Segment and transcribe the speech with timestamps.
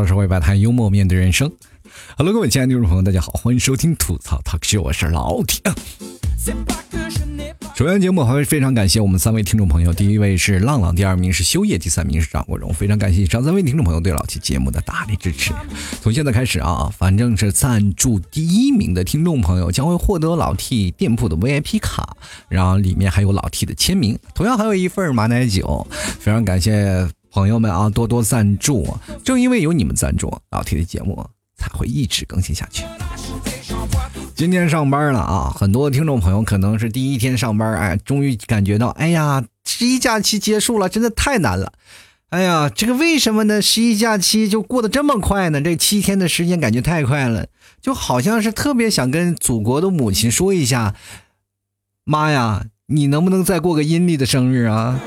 [0.00, 1.50] 槽社会，摆摊幽默面对人生。
[2.16, 5.60] Hello，各位亲爱的听众朋友，大家好，欢迎收听吐槽 talk show，我是老铁。
[7.76, 12.72] 首先，节目还会非常感谢我们三位听众朋友，第一位是浪浪，第二名是修业，第三名是张国荣。
[12.72, 15.52] 非常感谢以上三位听众朋友对老 T 节目的大力支持。
[16.00, 22.16] 从现在开始啊，反正是赞助第一名的听众朋友将会获得老 T 店铺的 VIP 卡，
[22.48, 25.86] 然后里面还有老 T 的签名，同样还有一份马奶酒。
[25.90, 28.98] 非常感谢朋友们啊，多多赞助。
[29.24, 32.84] 正因为有你们赞助，老 T 的节目才会一直更新下去。
[34.34, 41.72] 今天上班了啊，很多听众朋友可能是第一天上班，哎，终于感觉到，哎呀，十一假期结束了，真的太难了。
[42.30, 43.60] 哎呀，这个为什么呢？
[43.60, 45.60] 十一假期就过得这么快呢？
[45.60, 47.48] 这七天的时间感觉太快了，
[47.80, 50.94] 就好像是特别想跟祖国的母亲说一下，
[52.04, 55.00] 妈呀，你能不能再过个阴历的生日啊？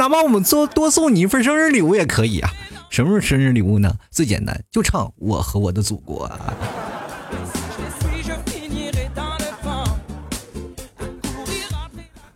[0.00, 2.50] 哪怕我们多多送你一份生日礼物也可以啊。
[2.88, 3.94] 什么是生日礼物呢？
[4.10, 6.26] 最简单，就唱《我和我的祖国》。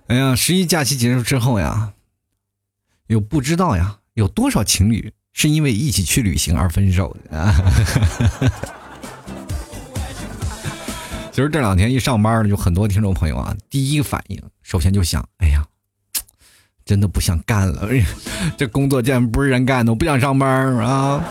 [0.08, 1.94] 哎呀，十一假期结束之后呀，
[3.06, 7.54] 有不知道呀，有多少情侣是因为一起去旅行而分手的啊？
[11.32, 15.64] 其实这两天一上班了，就很多听众朋友啊，第一反应首先就想，哎呀，
[16.84, 17.88] 真的不想干了，
[18.56, 21.22] 这工作竟然不是人干的，我不想上班啊。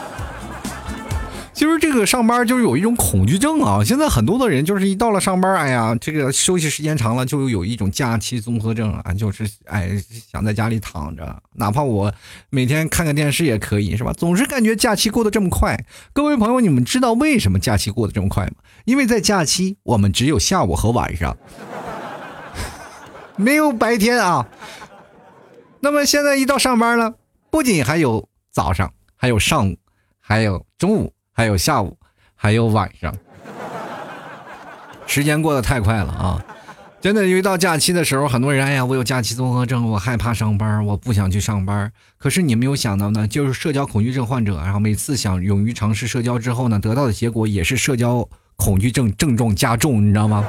[1.54, 3.84] 其实这个上班就是有一种恐惧症啊！
[3.86, 9.92] 现在很多的人就是一到了上班，哎呀，这个休息时间长了，就有一种假期综合症啊，就是哎
[10.32, 12.12] 想在家里躺着，哪怕我
[12.50, 14.12] 每天看看电视也可以，是吧？
[14.14, 15.78] 总是感觉假期过得这么快。
[16.12, 18.54] 各位朋友，你们知道为什么假期过得这么快吗？
[18.86, 21.38] 因为在假期我们只有下午和晚上，
[23.38, 24.48] 没有白天啊。
[25.84, 27.14] 那么现在一到上班了，
[27.52, 29.78] 不仅还有早上，还有上午，
[30.20, 31.14] 还有中午。
[31.36, 31.98] 还有下午，
[32.36, 33.12] 还有晚上，
[35.08, 36.46] 时间过得太快了啊！
[37.02, 41.92] 真的，一到假期的时候，很多人哎呀，我有假期综合症，我害怕上班，我不想去上班。
[42.20, 50.46] 可是你没有想到呢，就是社交恐惧症患者，然后每次想勇于尝试社交之后呢，得到的结果也是社交恐惧症症状加重，你知道吗？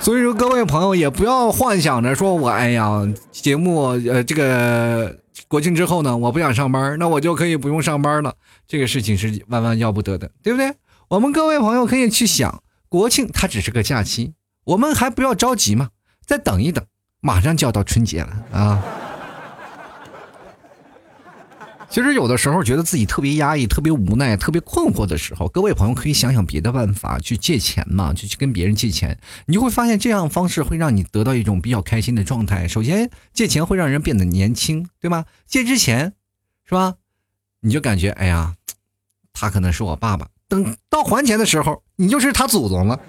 [0.00, 5.18] 所以说，各位朋友也不要幻想着说我哎呀，节目呃这个。
[5.48, 8.36] 国庆之后呢，我不想上班，那我就可以不用上班了。
[8.68, 10.72] 这个事情是万万要不得的，对不对？
[11.08, 15.88] 我们各位朋友可以去想，国庆它只是个假期，我们还不要着急嘛，
[16.24, 16.84] 再等一等，
[17.20, 18.84] 马上就要到春节了啊。
[21.90, 32.68] 其实有的时候觉得自己特别压抑、特别无奈、特别困惑的时候，各位朋友可以想想别的办法，去借钱嘛，就去跟别人借钱，你就会发现这样方式会让你得到一种比较开心的状态。
[32.68, 35.24] 首先，借钱会让人变得年轻，对吗？
[35.48, 36.12] 借之前，
[36.64, 36.94] 是吧？
[37.62, 38.54] 你就感觉哎呀，
[39.32, 43.00] 他可能是我爸爸，等到还钱的时候，你就是他祖宗了。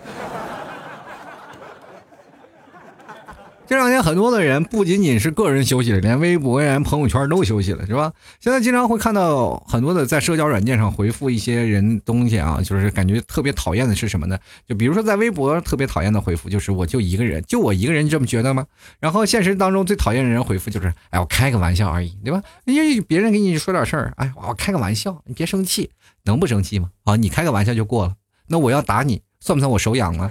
[3.72, 8.12] 这两天很多的人不仅仅是个人休息了，连微博、连朋友圈都休息了，是吧？
[8.42, 14.38] 现在经常会看到很多的在社交软件上回复一些人东西啊，就是感觉特别讨厌的是什么呢？
[14.68, 18.66] 就比如说在微博特别讨厌的回复就是“我就一个人，就我一个人”，这么觉得吗？
[19.00, 22.44] 然后现实当中最讨厌的人回复就是“哎，我开个玩笑而已”，对吧？
[22.66, 25.90] 因为别人给你说点事儿，哎，我开个玩笑，你别生气，
[26.26, 26.90] 能不生气吗？
[27.06, 28.16] 啊，你开个玩笑就过了，
[28.50, 30.30] 那我要打你，算不算我手痒了？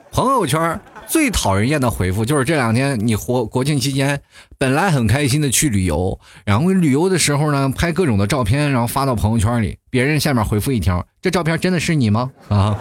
[0.12, 0.78] 朋友圈。
[1.06, 4.20] 最讨人厌的回复就是这两天你活国庆期间，
[4.58, 12.78] 本来很开心的去旅游，然后旅游的时候呢，拍各种的照片，然后发到朋友圈里，别人下面回复一条：“这照片真的是你吗？”啊，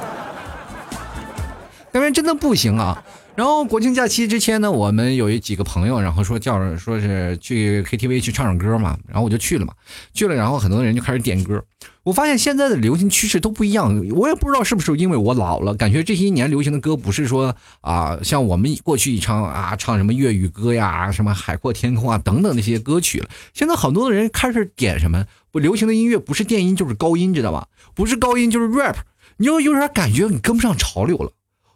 [1.92, 3.04] 那边真的不行啊。
[3.36, 9.74] 然后国庆假期之前呢，我们有一几个朋友，然后说叫着说是去 KTV 去唱唱歌嘛，然后我就去了嘛，
[10.14, 11.64] 去了，然后很多人就开始点歌。
[12.04, 23.30] 我发现现在的流行趋势都不一样，我也不知道是不是因为我老了，感觉这些年流行的歌不是说啊，像我们过去一唱啊，唱什么粤语歌呀，什么海阔天空啊等等那些歌曲了。
[23.54, 27.68] 现在很多的人开始点什么不流行的音乐，不是电音就是高音，知道吧？
[27.94, 28.98] 不是高音就是 rap，
[29.38, 31.32] 你就有点感觉你跟不上潮流了。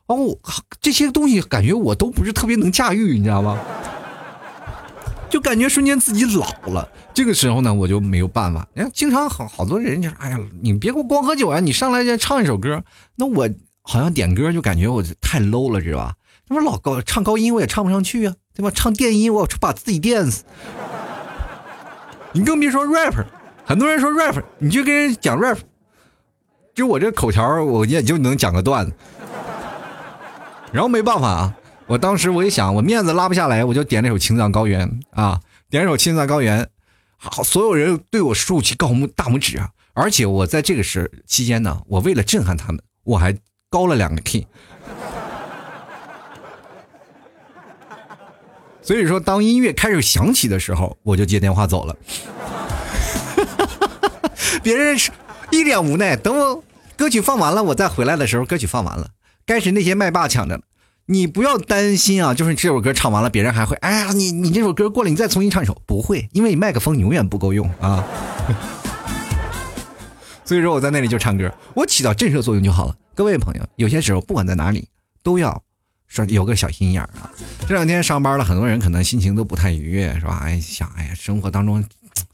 [0.08, 0.38] 哦，
[0.82, 3.58] 这些东西感觉我都不是特别能驾驭，你知道吗？
[5.38, 6.90] 就感觉瞬间自己老了。
[7.14, 8.68] 这个时候呢，我就没有办法。
[8.74, 12.84] 你看，经常好好多人就：“哎呀，你别给我光喝酒啊，你上来就唱一首歌。”
[13.18, 13.48] 那我
[13.84, 16.16] 好像点歌就感觉我太 low 了，知道吧？
[16.48, 18.72] 那么老高唱高音我也唱不上去啊，对吧？
[18.74, 20.44] 唱电音我把自己电死。
[22.32, 23.24] 你更别说 rap，
[23.64, 25.60] 很多人说 rap，你就跟人讲 rap，
[26.74, 28.92] 就我这口条，我也就能讲个段子。
[30.72, 31.56] 然后没办法啊，
[31.88, 35.40] 我当时我一想，我面子拉不下来，我就点那首《青藏高原》啊，
[35.70, 36.64] 点首《青藏高原》，
[37.16, 39.70] 好，所有人对我竖起高拇大拇指啊！
[39.94, 43.34] 而且我在这个时期间呢，我为了震撼他们，我还
[43.70, 44.46] 高了两个 K。
[48.84, 51.96] 所以说，当音乐开始响起的时候，我就接电话走了。
[54.62, 54.98] 别人
[55.52, 56.62] 一脸无奈，等我
[56.98, 59.08] 歌曲放完了，我再回来的时候，歌曲放完了，
[59.46, 60.64] 该是那些麦霸抢着了。
[61.10, 68.04] 你不要担心啊，就是这首歌唱完了，别人还会，哎呀，你你这首歌过了，你再重新唱一首，不会，因为你麦克风永远不够用啊。
[70.44, 72.96] 所以说我在那里就唱歌，我起到震慑作用就好了。
[73.16, 74.90] 各位朋友，有些时候不管在哪里，
[75.24, 75.64] 都要
[76.08, 77.32] 说有个小心眼儿啊。
[77.66, 80.42] 这两天上班了，很多人可能心情都不太愉悦，是吧？
[80.44, 81.82] 哎，想，哎呀，生活当中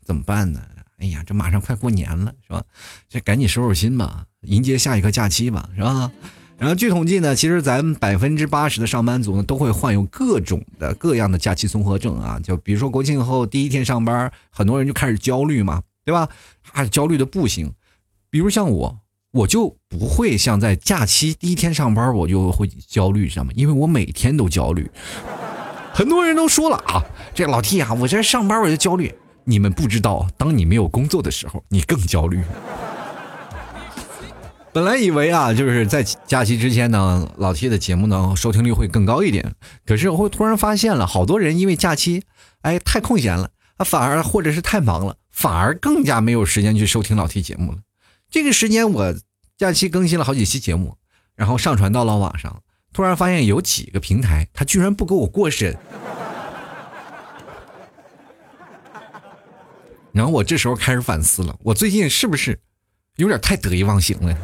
[0.04, 0.60] 怎么办呢？
[0.98, 2.64] 哎呀，这马上快过年了，是吧？
[3.08, 6.12] 这赶紧收收心吧，迎接下一个假期吧，是吧？
[6.64, 16.30] 然后据统计呢，其实咱百分之八十的上班族呢都会患有各种的各样的假期综合症啊，就比如说国庆后第一天上班，很多人就开始焦虑嘛，对吧？
[16.72, 17.70] 啊，焦虑的不行。
[18.30, 18.98] 比如像我，
[19.32, 23.52] 我就不会像在假期第一天上班我就会焦虑，知道吗？
[23.56, 24.90] 因为我每天都焦虑。
[25.94, 29.14] 很多人都说了啊，这老 T 啊，我这上班我就焦虑。
[29.44, 32.42] 你们不知道，当你没有工作的时候，你更焦虑。
[34.74, 39.54] 本来以为啊，就是在假期之前呢，老 T 的节目呢收听率会更高一点。
[39.86, 42.24] 可是我会突然发现了，好多人因为假期，
[42.62, 47.78] 哎，太空闲了，啊，反而或者是太忙了，反而更加没有时间去收听老 T 节目了。
[48.32, 49.16] 这个时间我
[49.60, 50.98] 假期更新了好几期节目，
[51.36, 55.78] 然后上传到了网上，突然发现有几个平台，他居然不给我过审。
[60.12, 62.60] 然后我这时候开始反思了，我最近是不是
[63.18, 64.36] 有点太得意忘形了？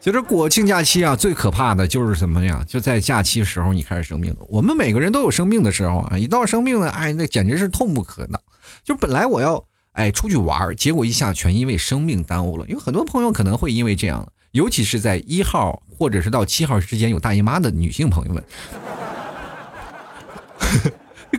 [0.00, 2.64] 其实国庆假期啊，最可怕的就是什么呀？
[2.66, 4.38] 就在假期时候你开始生病了。
[4.48, 8.40] 我们每个人都有生病的时候啊，一到生病了，哎，那简直是痛不可挡。
[8.82, 9.62] 就本来我要
[9.92, 12.66] 哎出去玩，结果一下全因为生病耽误了。
[12.68, 18.42] 有很多朋友可能会因为这样，尤其是在一号或者是到七号之间有大姨妈的女性朋友们。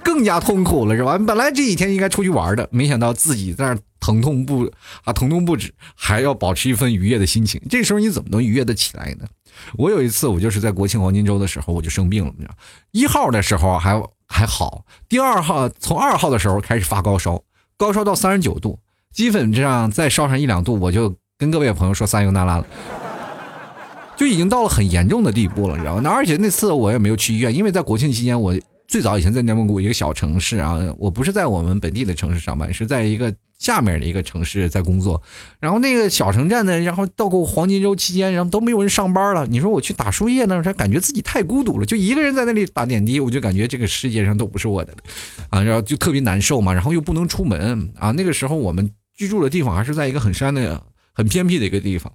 [0.03, 1.17] 更加痛苦了是吧？
[1.17, 4.71] 本来这几天应该出去玩的，没想到自己在那疼痛不
[5.03, 7.59] 啊疼痛不止，还要保持一份愉悦的心情。
[7.67, 9.25] 这时候你怎么能愉悦得起来呢？
[9.77, 12.31] 我有一次，我就是在国庆黄金周的时候，我就生病了。
[12.37, 12.55] 你知道，
[12.91, 17.41] 一号的时候还还好，第二号从二号的时候开始发高烧，
[17.77, 18.77] 高烧到三十九度，
[19.11, 22.67] 基本上再烧上一两度，我就跟各位朋友说撒由那拉了，
[24.15, 26.01] 就已经到了很严重的地步了，你知道吗？
[26.03, 28.55] 那而且那次我也没有去医院，因为在国庆期间我。
[28.87, 33.33] 最早以前在内蒙古一个小城市啊，我不是在我们本地的城市上班，是在一个
[33.65, 35.19] 下面的一个城市在工作。
[35.59, 39.47] 然后那个小城站呢，然后到过黄金周期间，然后都没有人上班了。
[39.47, 44.94] 你说我去打输液呢，他感觉自己太孤独了，就一个人在那里打点滴，我就感觉这个世界上都不是我的
[45.50, 46.71] 啊，然后就特别难受嘛。
[46.71, 52.13] 然后又不能出门啊，那个时候我们居住的地方还是在一个很山的、很偏僻的一个地方。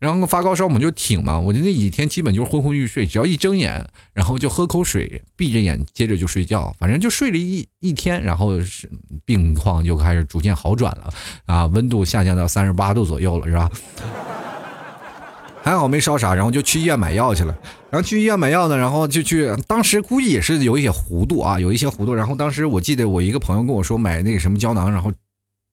[0.00, 8.90] 然后发高烧我们就挺嘛，我就那几天基本就是昏昏欲睡，只要一睁眼，然后就喝口水，闭着眼接着就睡觉，反正就睡了一一天，然后是
[9.26, 11.12] 病况就开始逐渐好转了，
[11.44, 13.70] 啊，温度下降到三十八度左右了，是吧？
[15.62, 17.54] 还好没烧啥，然后就去医院买药去了，
[17.90, 25.12] 然后去医院买药呢，然后就去，当时估计也是有一些糊涂啊，有一些糊涂，然后当时我记得我一个朋友跟我说买那个什么胶囊，然后。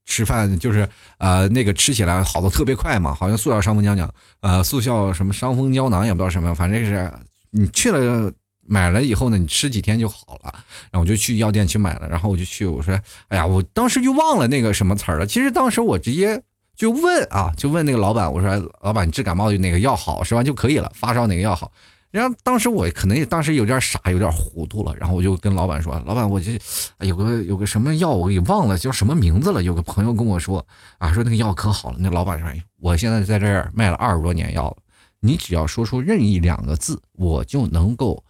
[0.07, 7.11] 吃饭就是呃那个吃起来好的特别快嘛，好像速效伤风胶囊，呃速效什么伤风胶囊也不知道什么，反正是
[7.51, 8.31] 你去了
[8.65, 10.51] 买了以后呢，你吃几天就好了。
[10.91, 15.27] 然后我就去药店去买了，然后我就去我说，哎呀，我当时就忘了那个什么词儿了。
[15.27, 16.41] 其实当时我直接
[16.75, 21.71] 就问啊，就问那个老板，我说老板，你治感冒哪个药好是吧就可以了，发烧哪个药好。
[22.09, 24.95] 然后当时我可能也当时有点傻，有点糊涂了。
[24.95, 26.57] 然后我就跟老板说：“老板，我这
[26.99, 30.65] 有个有个什么药，我给忘了叫什么名字了。”有个朋友跟我说
[30.99, 32.49] ：“啊，说那个药可好了。”那老板说
[32.79, 34.77] ：“我现在在这儿卖了二十多年药了，
[35.19, 38.23] 你只要说出任意两个字，我就能够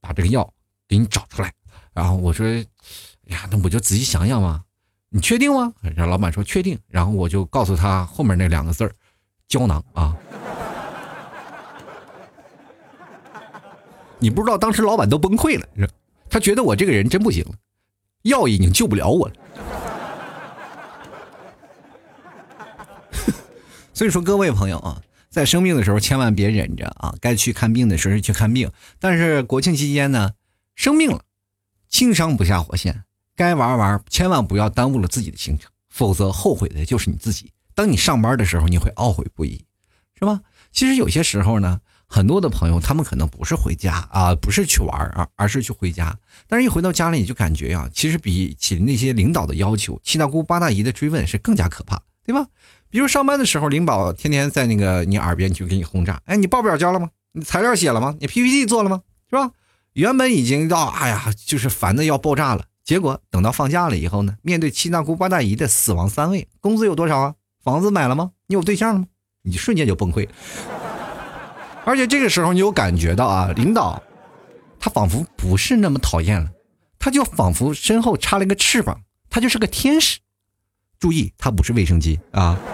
[0.00, 0.52] 把这个药
[0.88, 1.52] 给你找出来。”
[1.94, 2.46] 然后我说
[3.30, 4.64] ：“呀，那我就仔细想想嘛，
[5.10, 8.92] 你确定吗？”然后老板说：“确定。”然后我就告诉他后面那两个字儿
[9.46, 10.16] ：“胶囊啊。”
[14.22, 15.66] 你不知道，当时老板都崩溃了，
[16.30, 17.54] 他觉得我这个人真不行了，
[18.22, 19.34] 药已经救不了我了。
[23.92, 28.70] 所以说，各位朋友啊，在生病的时候千万别忍着啊，该去看病的时候去看病。
[29.00, 30.30] 但是国庆期间呢，
[30.76, 31.24] 生病了，
[31.88, 33.02] 轻伤不下火线，
[33.34, 37.50] 该玩玩，千万不要耽误了自己的行程，否则后悔的就是你自己。
[37.74, 39.64] 当你上班的时候，你会懊悔不已，
[40.16, 40.42] 是吧？
[40.70, 41.80] 其实有些时候呢。
[42.12, 46.14] 很多的朋友他们可能不是回家啊，不是去玩啊，而是去回家。
[46.46, 52.46] 但是，一回到家里，你就感觉呀，其实比起那些领导的要求，七大姑八大姨的追问是更加可怕，对吧？
[52.90, 57.08] 比如上班的时候，领导天天在那个你耳边就给你轰炸，哎，你报表交了吗？
[57.32, 58.14] 你材料写了吗？
[58.20, 59.00] 你 PPT 做了吗？
[59.30, 59.52] 是吧？
[59.94, 62.66] 原本已经到，哎呀，就是烦的要爆炸了。
[62.84, 67.34] 结果等到放假了以后呢，面对七大姑八大姨的死亡三位，工资有多少啊？
[67.64, 68.32] 房子买了吗？
[68.48, 69.06] 你有对象了吗？
[69.44, 70.28] 你瞬间就崩溃。
[71.84, 74.02] 而且这个时候，你有感觉到啊，领导
[74.78, 76.50] 他仿佛不是那么讨厌了，
[76.98, 80.18] 他就仿佛身后插了一个翅膀，他就是个天使。
[80.98, 82.58] 注意，他不是卫生巾啊。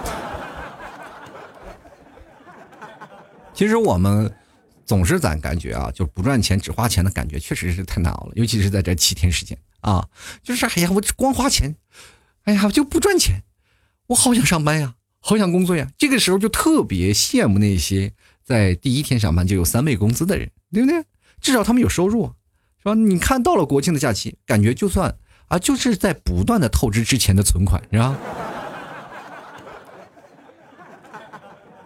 [3.55, 4.31] 其实我们
[4.85, 8.33] 总是咱感觉啊，就不赚钱只花钱的感觉，确实是太难熬了。
[8.35, 10.07] 尤其是在这七天时间啊，
[10.43, 11.75] 就是哎呀，我光花钱，
[12.45, 13.43] 哎呀，就不赚钱，
[14.09, 15.91] 我好想上班呀，好想工作呀。
[15.97, 18.13] 这个时候就特别羡慕那些
[18.49, 21.05] 在第一天上班就有三倍工资的人，对不对？
[21.39, 22.33] 至少他们有收入，
[22.79, 22.95] 是吧？
[22.95, 25.15] 你看到了国庆的假期，感觉就算。
[25.49, 28.15] 啊，就是在不断的透支之前的存款，是吧？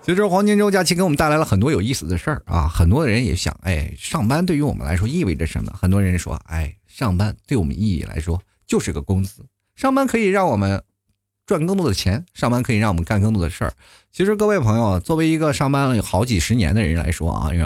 [0.02, 5.72] 其实黄金周假期给我们带来了很多有意思的事儿啊，很多人也想，哎，上班对于我们来说意味着什么？
[5.80, 10.82] 很多人说，哎，上班对我们意义来说就是个工资，上班可以让我们
[11.46, 13.72] 赚更多的钱，上班可以让我们干更多的事儿。
[14.12, 17.50] 其实各位朋友，作为一个上班了有好几十年的人来说啊，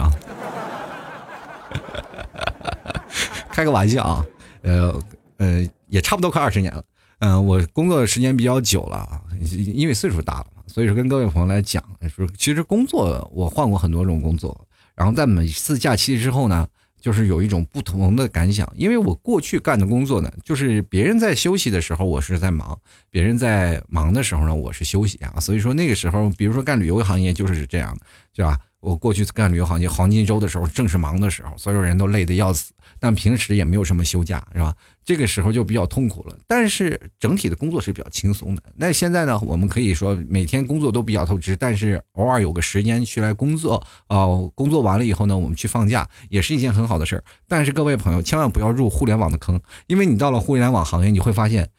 [3.51, 4.25] 开个玩笑啊，
[4.61, 4.97] 呃。
[5.39, 6.83] 呃，也差不多快二十年了。
[7.19, 16.67] 嗯，我工作的时间比较久了啊，因为岁数大了嘛，所以说跟各位朋友来讲，说其实工作我换过很多种工作，然后在每次假期之后呢，
[17.07, 18.69] 就是有一种不同的感想。
[18.75, 22.77] 因为我过去干的工作呢，就是别人在休息的时候我是在忙，
[23.09, 25.39] 别人在忙的时候呢我是休息啊。
[25.39, 28.59] 所以说那个时候，比如说干旅游行业就是这样的，是吧？
[28.81, 34.75] 我过去干旅游行业黄金周的时候，正是忙的时候，所有人都累得要死，但平时也没有什么休假，是吧？
[35.05, 38.63] 这个时候就比较痛苦了，但是整体的工作是比较轻松的。
[38.75, 47.23] 那现在呢，我们可以说每天工作都比较透支，但是偶尔有个时间去来工作，哦，工作完了以后呢，我们去放假也是一件很好的事儿。
[47.47, 51.69] 但是各位朋友千万不要入互联网的坑，因为你到了互联网行业，你会发现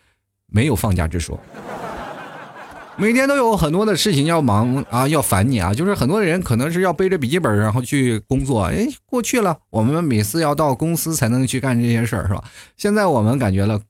[0.46, 1.38] 没有放假之说。
[3.00, 5.72] 每天都有很多的事情要忙啊，要烦你啊！
[5.72, 8.62] 就是很多人可能是要背着笔记本然后去工作。
[8.62, 12.42] 哎，过去了，我们每次要到公司才能去干这些事儿，是吧？
[12.76, 13.80] 现在我们感觉了，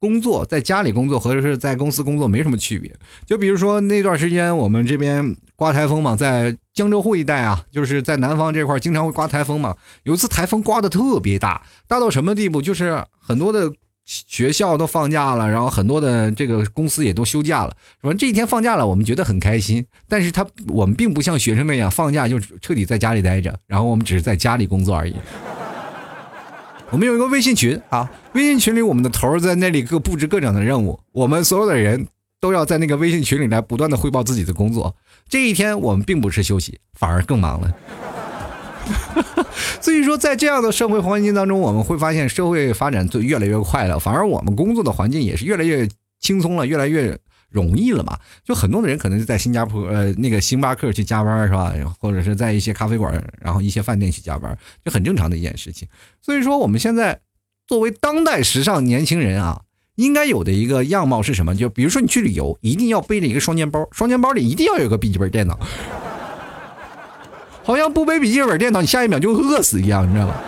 [0.00, 2.92] 工作在家里工作和是在公司工作没什么区别。
[3.24, 9.76] 就比如说那段时间我们这边刮台风嘛，在江浙沪一带啊，就是在南方这块经常会刮台风嘛。
[10.02, 12.60] 有一次台风刮的特别大，大到什么地步？
[12.60, 13.72] 就是很多的。
[14.06, 19.84] 学校都放假了，然后很多的这个公司也都休假了，说这一天放假了，我们觉得很开心。
[20.08, 25.14] 但是他我们并不像学生那样放假就彻底在家里待着，然后我们只是在家里工作而已。
[26.90, 32.06] 我们有一个微信群啊，微信群里我们的头在那里各布置各种的任务，我们所有的人
[32.40, 34.94] 都要在那个微信群里来不断的汇报自己的工作。
[35.28, 37.74] 这一天我们并不是休息，反而更忙了。
[39.80, 45.88] 所以说，在这样的社会环境当中，我们会发现社会发展就越来越快了，反而我们工作的环境也是越来越
[46.20, 47.18] 轻松了，越来越
[47.50, 48.18] 容易了嘛。
[48.44, 51.72] 就很多的人可能是在新加坡呃那个星巴克去加班是吧？
[51.98, 55.88] 或者是在一些咖啡馆，然后一些饭店去加班，就很正常的一件事情。
[56.22, 57.18] 所以说，我们现在
[57.66, 59.62] 作为当代时尚年轻人啊，
[59.96, 61.54] 应该有的一个样貌是什么？
[61.54, 65.58] 就比如说你去旅游，一定要背着一个双肩包，双肩包里一定要有个笔记本电脑。
[67.66, 70.34] 好像不背笔记本电脑，你下一秒就饿死一样，你知道吗？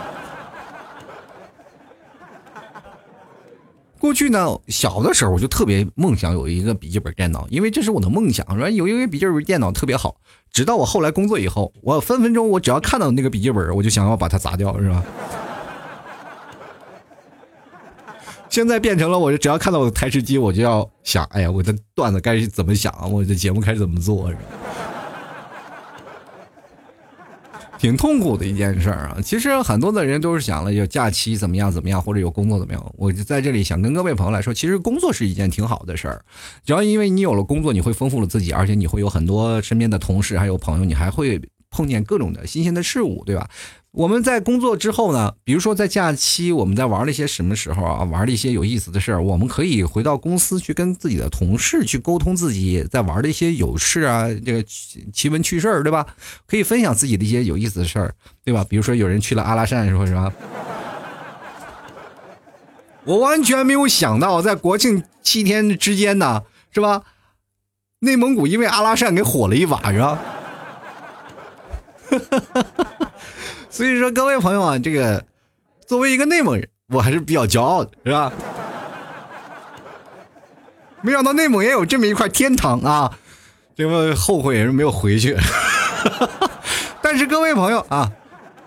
[3.98, 10.14] 过去呢，小的时候我就特别梦想有一个笔记本电脑，因为这是我的梦想，说有一个笔记本电脑特别好。
[10.52, 15.02] 直到我后来工作以后，我分分钟我只要看到那个笔记本，我就想要把它砸掉，是吧？
[18.48, 24.42] 现在变成了，我只要看到我的台式机，我就要想，哎呀，我的段子该怎么想，我的节目该怎么做，是吧？
[27.78, 29.18] 挺痛苦的一件事儿啊！
[29.22, 32.94] 其实很多的人都是想了有假期怎么样怎么样，或者有工作怎么样。
[32.96, 36.24] 我就在这里想跟各位朋友来说，其实工作是一件挺好的事儿。
[36.64, 43.48] 只要因为你有了工作，你会丰富了自己，而且你会有很多身边的同事还有朋友，你还会碰见各种的新鲜的事物，对吧？
[43.90, 48.04] 我们在工作之后呢，比如说在假期，我们在玩了一些什么时候啊？
[48.04, 54.62] 玩了一些有意思的事儿，我们可以回到公司去跟自己的同事去沟通自己在玩的一些有事啊，这个
[55.12, 56.06] 奇闻趣事儿，对吧？
[56.46, 58.64] 可以分享自己的一些有意思的事儿，对吧？
[58.68, 60.32] 比如说有人去了阿拉善，说是吧？
[63.04, 67.02] 我完全没有想到，在国庆七天之间呢，是吧？
[68.00, 70.18] 内蒙古因为阿拉善给火了一把，是吧？
[73.70, 75.24] 所以说，各位朋友啊，这个
[75.86, 78.32] 作为一个内蒙人，我还是比较骄傲的，是吧？
[81.02, 83.18] 没想到内蒙也有这么一块天堂啊！
[83.76, 85.36] 这个后悔也是没有回去。
[87.00, 88.10] 但是各位朋友啊，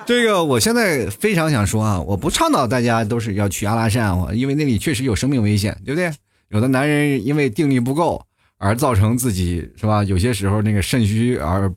[0.06, 6.10] 这个我现在非常想说啊，我不倡导大家都是要去阿拉善，因为那里确实有生命危险，对不对？
[6.50, 8.22] 有的男人因为定力不够
[8.58, 10.04] 而造成自己是吧？
[10.04, 11.70] 有些时候那个肾虚而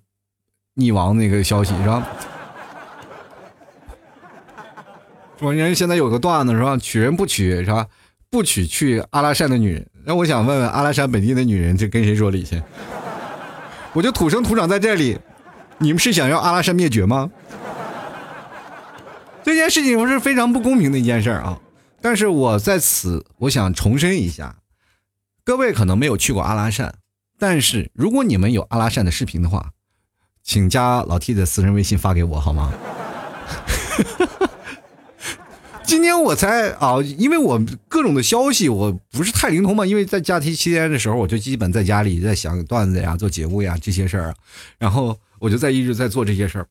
[0.77, 2.07] 溺亡那个消息是吧？
[5.39, 6.77] 说人现在有个段子是吧？
[6.77, 7.87] 娶人不娶是吧？
[8.31, 9.87] 不娶去阿拉善的女人。
[10.05, 12.61] 那我想问问阿拉善本地的女人，这跟谁说理去？
[13.93, 15.19] 我就土生土长在这里，
[15.79, 17.31] 你们是想要阿拉善灭绝吗？
[19.45, 21.61] 这件事情不是非常不公平的一件事啊！
[22.01, 24.57] 但是我在此，我想重申一下，
[25.45, 26.95] 各位可能没有去过阿拉善，
[27.39, 29.71] 但是如果你们有阿拉善的视频的话，
[30.45, 32.71] 请加老 T 的私人微信发给我好吗？
[35.85, 44.35] 今天我才啊，因为我各种的消息我不是太灵通嘛，因为在假期期间的时候，我就基本在家里在想段子呀、做节目呀这些事儿，
[44.79, 46.67] 然后我就在一直在做这些事儿。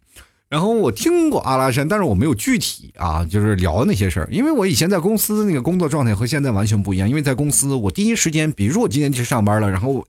[0.49, 7.09] 然后我听过阿拉善，但是我没有具体啊，就是聊那些事儿，因为我以前在公司那个工作状态和现在完全不一样。
[7.09, 10.05] 因为在公司，我第一时间，比如说我今天去上班了，然后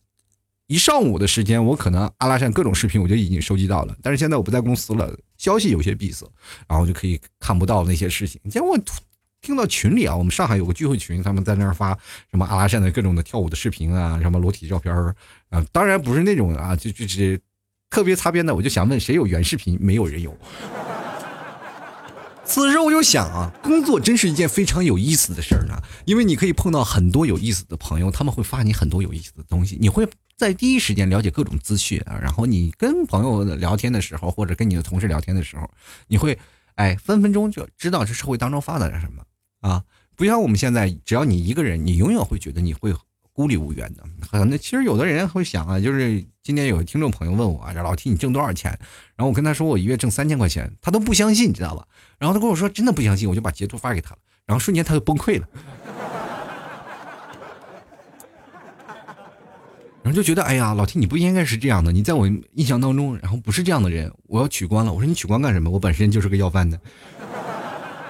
[0.67, 3.95] 一上午的时间，我可能阿拉善各种视频我就已经收集到了。
[4.03, 5.15] 但是现在我不在公司了。
[5.37, 6.27] 消息有些闭塞，
[6.67, 8.41] 然后就可以看不到那些事情。
[8.49, 8.79] 结果
[9.43, 11.91] 听到群里啊，我们上海有个聚会群，他们在那儿发
[12.31, 14.95] 什么阿拉善的各种的跳舞的视频啊，什么裸体照片
[15.51, 17.39] 啊，当然不是那种啊，就就是
[17.91, 18.55] 特别擦边的。
[18.55, 19.77] 我就想问，谁有原视频？
[19.83, 20.35] 没有人有。
[22.47, 30.09] 此时我就想啊，工作真是一件非常有意思的事儿呢，因为你可以碰到很多有意思的朋友，他们会发你很多有意思的东西，你会。
[30.37, 35.71] 在第一时间了解各种资讯啊，然后你跟朋友聊天的时候，或者跟你的同事聊天的时候，
[36.09, 36.39] 你会
[36.75, 39.23] 哎分分钟就知道这社会当中发展了什么
[39.61, 39.85] 啊！
[40.17, 42.95] 不像我们现在，只要你一个人，你永远会觉得你会
[43.33, 44.05] 孤立无援的。
[44.45, 48.71] 那其实有的人会想啊，就是今天有听众朋友问我啊，老 T 你挣多少钱？
[49.17, 51.87] 然后我跟他说我一月挣三千块钱，他都不相信，你知道吧？
[52.19, 55.49] 然后他跟我说真的不相信，我就把截图发给他了，然后瞬间他就崩溃了。
[60.05, 61.91] 然后就觉得，哎呀，老天你不应该是这样的。
[61.91, 64.13] 你在我印象当中，然后不是这样的人。
[64.27, 64.93] 我要取关了。
[64.93, 65.71] 我说你取关干什么？
[65.71, 66.79] 我本身就是个要饭的。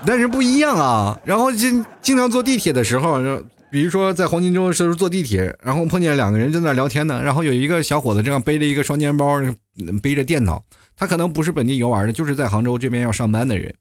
[0.05, 1.17] 但是不一样啊。
[1.25, 3.23] 然后经经常坐地铁的时候，
[3.71, 7.23] 比如说在黄金周的时候坐地铁，然后碰见两个人正在聊天呢。
[7.23, 9.41] 然后有一个小伙子这样背着一个双肩包，
[10.03, 10.65] 背着电脑，
[10.97, 13.73] 他可能不是本地游玩的，就是在杭州这边要上班的人。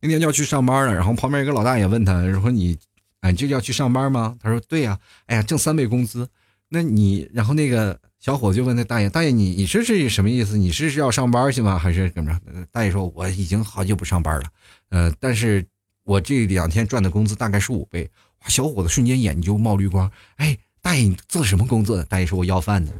[0.00, 0.92] 那天要去上班了。
[0.92, 2.76] 然后旁边一个老大爷问他，说你，
[3.20, 4.34] 哎，就要去上班吗？
[4.42, 4.98] 他说对呀。
[5.26, 6.28] 哎呀，挣三倍工资。
[6.72, 10.56] 那你，然后那个小伙子就问那大爷：“大爷，你你这是什么意思？
[10.56, 11.76] 你是是要上班去吗？
[11.76, 14.44] 还是怎么着？”大爷说：“我已经好久不上班了，
[14.90, 15.66] 呃，但是
[16.04, 18.08] 我这两天赚的工资大概是五倍。”，
[18.46, 20.08] 小伙子瞬间眼睛就冒绿光。
[20.36, 22.04] 哎，大爷，你做什么工作的？
[22.04, 22.92] 大爷说：“我要饭的。”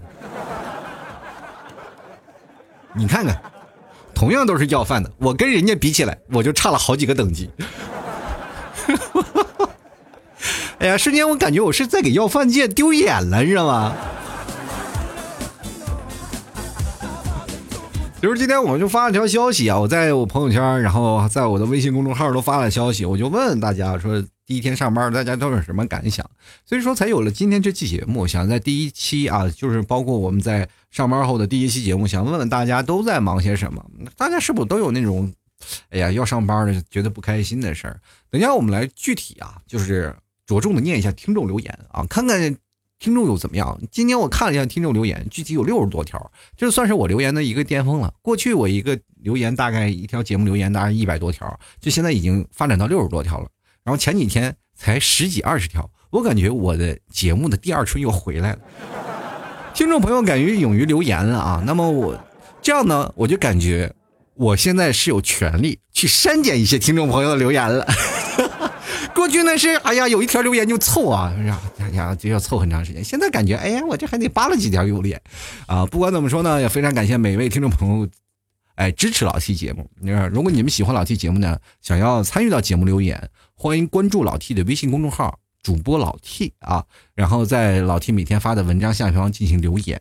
[2.92, 3.40] 你看看，
[4.12, 7.48] 同样都是要饭的，我跟人家比起来，我就差了好几个等级。
[10.80, 13.94] 哎呀，瞬间我感觉我是在给要饭界丢脸了，你知道吗？
[18.22, 26.24] 就是今天我就发了条消息啊，我在我朋友圈，然后在我的微信公众号都发了消息，我就问问大家说，第一天上班大家都有什么感想？
[26.64, 33.84] 所以说才有了今天这期节目，想在第一期啊，就是包括我们在上班后的第一期节目，想问问大家都在忙些什么？
[34.16, 35.30] 大家是否都有那种，
[35.90, 38.00] 哎呀要上班的觉得不开心的事儿？
[38.30, 40.16] 等下我们来具体啊，就是。
[40.50, 42.56] 着重的念一下听众留言啊，看看
[42.98, 43.80] 听众又怎么样。
[43.92, 48.12] 今天我看了一下听众留言，具体有六十多条，这算是我留言的一个巅峰了。
[48.20, 53.46] 过去我一个留言大概一条节目留言大概一百多条，就现在已经发展到六十多条了。
[53.84, 58.58] 然后前几天才十几二十条，我感觉我的节目的第二春又回来了。
[59.72, 62.20] 听众朋友敢于勇于留言了啊，那么我
[62.60, 63.94] 这样呢，我就感觉
[64.34, 67.86] 我现在是有权利去删减一些听众朋友的留言了。
[69.20, 71.30] 过去呢是哎呀，有一条留言就凑啊，
[71.78, 73.04] 哎呀就要凑很长时间。
[73.04, 75.20] 现在感觉哎呀，我这还得扒了几条留言，
[75.66, 78.08] 啊，不管怎么说呢，也非常感谢每位听众朋友，
[78.76, 79.86] 哎，支持老 T 节目。
[80.32, 86.82] 如果你们喜欢老 T 节目呢，想要参与到节目留言，欢迎关注老 T 的微信公众号主播老 T 啊，
[87.14, 90.00] 然后在老 T 每天发的文章下方进行留言。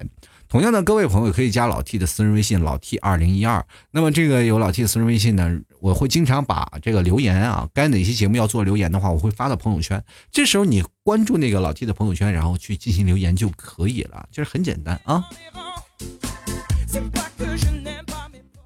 [0.49, 3.63] 同样的，各位朋友可以加老 T 的私人微信老 T 二零一二。
[3.91, 10.03] 那么这个有老 T 的私人微信呢，我会经常把这个留言啊，该哪些节目要做留言的话，我会发到朋友圈。
[10.31, 15.23] 这时候你关注那个老 T 的朋友圈，然后去进行留言就可以了，就是很简单啊。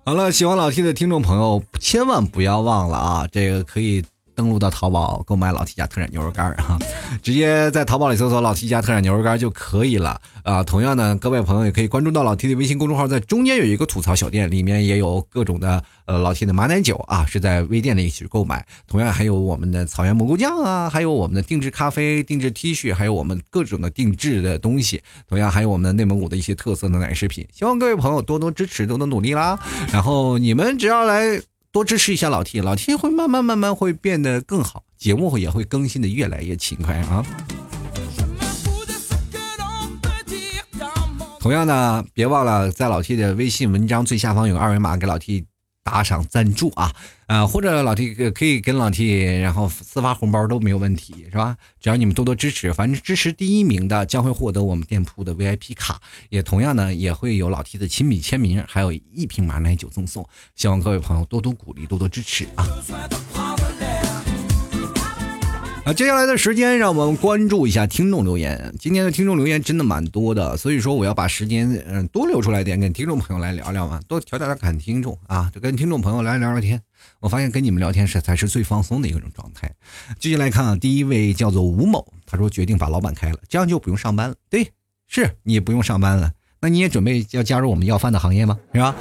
[0.05, 4.01] 好了，喜欢老 T 的听众朋友，千万不要忘了啊，这个可以。
[4.35, 6.77] 登录到淘宝购买老 T 家特产牛肉干儿哈，
[7.21, 10.63] 直接在淘宝里搜索老 T 家特产牛肉干就可以了啊。
[10.63, 18.65] 同样呢，各位朋友也可以关注到老 T 的微信公众号，在中间有一个吐槽小店，里面也有各种的呃老 T 的马奶酒啊，是在微店里去购买。
[18.87, 25.01] 同样还有我们的草原蘑菇酱啊，还有我们的定制咖啡、定制 T 恤，还有我们各种的定制的东西。
[25.29, 27.47] 同样还有我们的内蒙古的一些特色的奶食品。
[27.53, 29.59] 希望各位朋友多多支持，多多努力啦。
[29.91, 31.41] 然后你们只要来。
[31.73, 37.25] 多支持一下老 T，老 T 会慢慢慢慢会变得更好，节目也会更新的越来越勤快啊。
[41.39, 45.47] 同样呢，别忘了在老 T 的微信文章最下方有二维码，给老 T。
[45.83, 46.95] 打赏赞助啊，
[47.27, 51.57] 呃，或者老弟可以跟老弟然后私发红包都没有问题，是吧？
[51.79, 60.27] 只要你们多多支持，反正支持第一名的将会获得我们店铺的 VIP 卡，也同样呢也会有老 T 的亲笔签名，还有一瓶马奶酒赠送。
[60.55, 62.65] 希望各位朋友多多鼓励，多多支持啊！
[65.85, 68.73] 啊，接下来的时间让我们关注一下听众留言。
[68.79, 76.81] 今天的听众留言真的蛮多的，所以说我要把时间嗯多留出来点，跟听众朋友来聊聊嘛，多调调侃听众啊，就跟听众朋友来聊聊天。
[77.19, 79.69] 我发现跟你们聊天是才是最放松的一种状态。
[80.17, 84.35] 继续来看啊，第一位叫做吴某，他说决定把老板开了，这样就不用上班了。
[84.49, 84.71] 对，
[85.09, 88.57] 是你不用上班了，那你也准备要加入我们要饭的行业吗？
[88.73, 88.95] 是吧？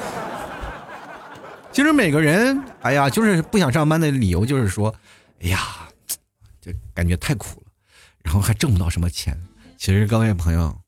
[1.70, 4.92] 其实每个人，哎呀，就是不想上班的理由就是说，
[5.42, 5.60] 哎呀。
[6.62, 7.72] 就感觉太苦了，
[8.22, 9.36] 然后还挣不到什么钱。
[9.76, 10.80] 其实各位朋友，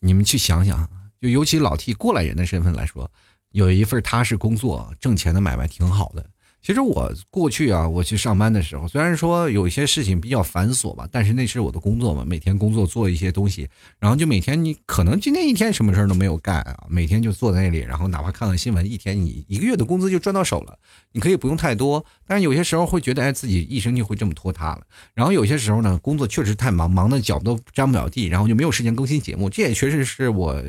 [0.00, 0.90] 你们去想想，
[1.20, 3.08] 就尤其老替过来人的身份来说，
[3.52, 6.28] 有一份踏实工作、挣钱的买卖挺好的。
[6.62, 13.68] 其实我过去啊，我去上班的时候，虽然说有一些事情比较繁琐吧，但是那是我的工作嘛，每天工作做一些东西，
[13.98, 20.78] 然后就每天你可能今天一天什么事儿都没有干啊，每天就坐在那里，然后哪怕看看新闻，一天你一个月的工资就赚到手了，
[21.12, 24.82] 你可以不用太多，但是有些时候会觉得哎自己一生就会这么拖沓了，
[25.14, 30.62] 然后有些时候呢，工作确实太忙，忙的脚都沾不了地，然后就没有时间更新节目，这也确实是我。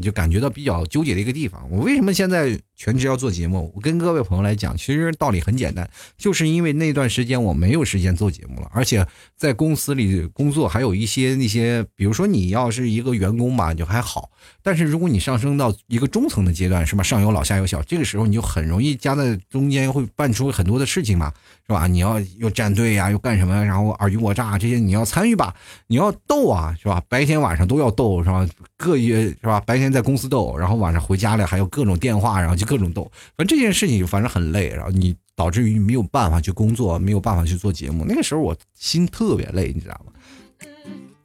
[0.00, 3.72] 就感觉到比较纠结的一个地方，我为什么现在全职要做节目？
[3.76, 14.30] 我跟各位朋友来讲，其实道理很简单，就是因为那段时间我没有时间做节目了，而且在公司里工作还有一些那些，比如说你要是一个员工吧，就还好，
[14.64, 17.04] 但是如果你上升到一个中层的阶段，是吧？
[17.04, 21.32] 上有老下有小，这个时候你就很容易夹在中间，会办出很多的事情嘛。
[21.64, 21.86] 是吧？
[21.86, 23.64] 你要又站队呀，又干什么？
[23.64, 25.54] 然后尔虞我诈这些你要参与吧，
[25.86, 27.00] 你要斗啊，是吧？
[27.08, 28.44] 白天晚上都要斗，是吧？
[28.76, 29.60] 各月是吧？
[29.60, 33.04] 白天在公司斗，然后晚上回家了还有各种电话，然后就各种逗。
[33.36, 38.06] 反正这件事情就反正很累，然后你导致于没有办法去工作，没有办法去做节目。
[38.08, 40.12] 那个时候我心特别累，你知道吗？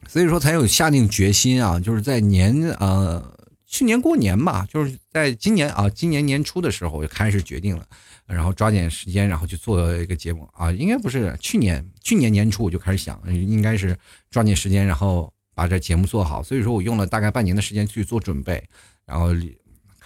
[0.10, 3.24] 所以说才有下定决心啊，就是在年呃
[3.66, 7.86] 去年过年吧，就是在今年啊今年年初的时候就开始决定了。
[8.26, 13.98] 然后抓紧时间，然后去做一个节目啊，应该不是去年，去年年初我就开始想，应该是
[14.30, 16.44] 抓紧时间，然后把这节目做好。
[16.44, 18.62] 所以说我用了大概半年的时间去做准备，
[19.06, 19.30] 然后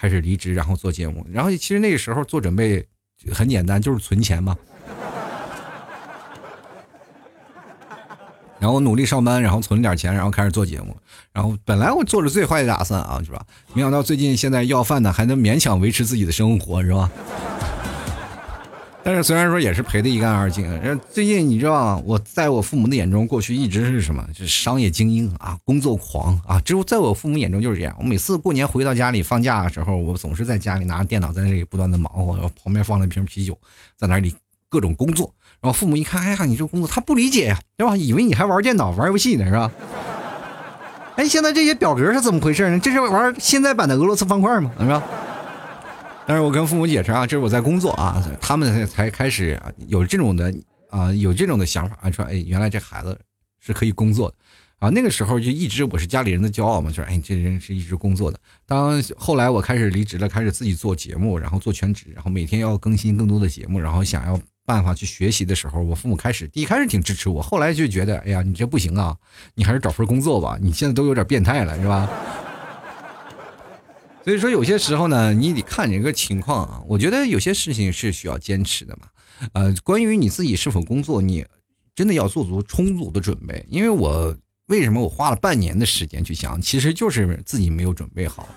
[0.01, 1.23] 开始离职，然后做节目。
[1.31, 2.83] 然后其实那个时候做准备
[3.31, 4.57] 很简单，就是存钱嘛。
[8.57, 10.97] 然后努力上班，然后存点钱，然后开始做节目。
[11.31, 13.45] 然后本来我做着最坏的打算啊，是吧？
[13.75, 17.11] 没想到最近现在要饭的还能勉强维持自己的生活，是吧？
[19.03, 24.23] 但是虽然说也是赔的一干二净，最近你知道我在我父母的眼中，过去一直是什么？
[24.33, 26.61] 是商业精英啊，工作狂啊。
[26.63, 27.95] 只有在我父母眼中就是这样。
[27.97, 33.57] 我每次过年回到家里放假的时候，我总是在家里拿着电脑在那里不断的忙活，然后旁边放了一瓶啤酒，
[33.97, 34.35] 在那里
[34.69, 35.33] 各种工作。
[35.59, 37.97] 然后父母一看，哎呀，你这工作，他不理解呀，对吧？
[37.97, 39.71] 以为你还玩电脑、玩游戏呢，是吧？
[41.15, 42.79] 哎，现在这些表格是怎么回事呢？
[42.79, 44.71] 这是玩现在版的俄罗斯方块吗？
[44.79, 45.03] 是吧？
[46.31, 50.49] 但是我跟父母解释啊，这是我在工作啊，他们才开始有这种的
[50.89, 53.19] 啊，有这种的想法啊，说哎，原来这孩子
[53.59, 54.35] 是可以工作的
[54.79, 54.89] 啊。
[54.89, 58.39] 那个时候就一直我是家里人的骄傲嘛，就是哎，这人是一直工作的。
[58.65, 69.13] 当后来我开始离职了，开始自己做节目，然后做全职，然后每天要更新更多的节目，然后想要办法去学习的时候，我父母开始一开始挺支持我，后来就觉得哎呀，你这不行啊，
[69.53, 72.09] 你还是找份工作吧，你现在都有点变态了，是吧？
[74.23, 76.81] 所以说，有些时候呢，你得看这个情况啊。
[76.87, 79.07] 我觉得有些事情是需要坚持的嘛。
[79.53, 81.45] 呃，关于你自己是否工作，你
[81.95, 83.65] 真的要做足充足的准备。
[83.67, 84.35] 因为我
[84.67, 88.47] 为什么我花了半年的时间去想，其实就是自己没有准备好，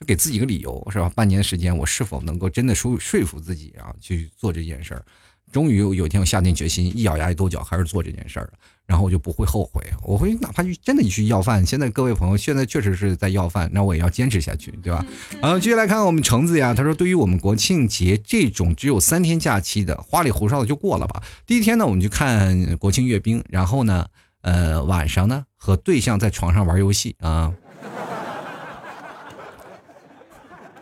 [0.00, 1.08] 就给自己个理由，是吧？
[1.14, 5.04] 半年时间，我是否能够真的说说服自己啊去做这件事儿？
[5.52, 8.52] 终于有一天我下定决心，一咬牙一跺脚，还是做这件事儿了。
[8.86, 11.64] 然后我就不会后悔，我会哪怕去真的去要饭。
[11.64, 15.04] 现在各位朋友现在确实是在要饭，那我也要坚持下去，对吧？
[15.40, 21.22] 后接下来看看我们橙子呀，他说对于我们国庆节这种只有三天假期的，花里胡哨的就过了吧。
[21.46, 24.06] 第一天呢，我们去看国庆阅兵，然后呢，
[24.42, 27.52] 呃，晚上呢和对象在床上玩游戏啊。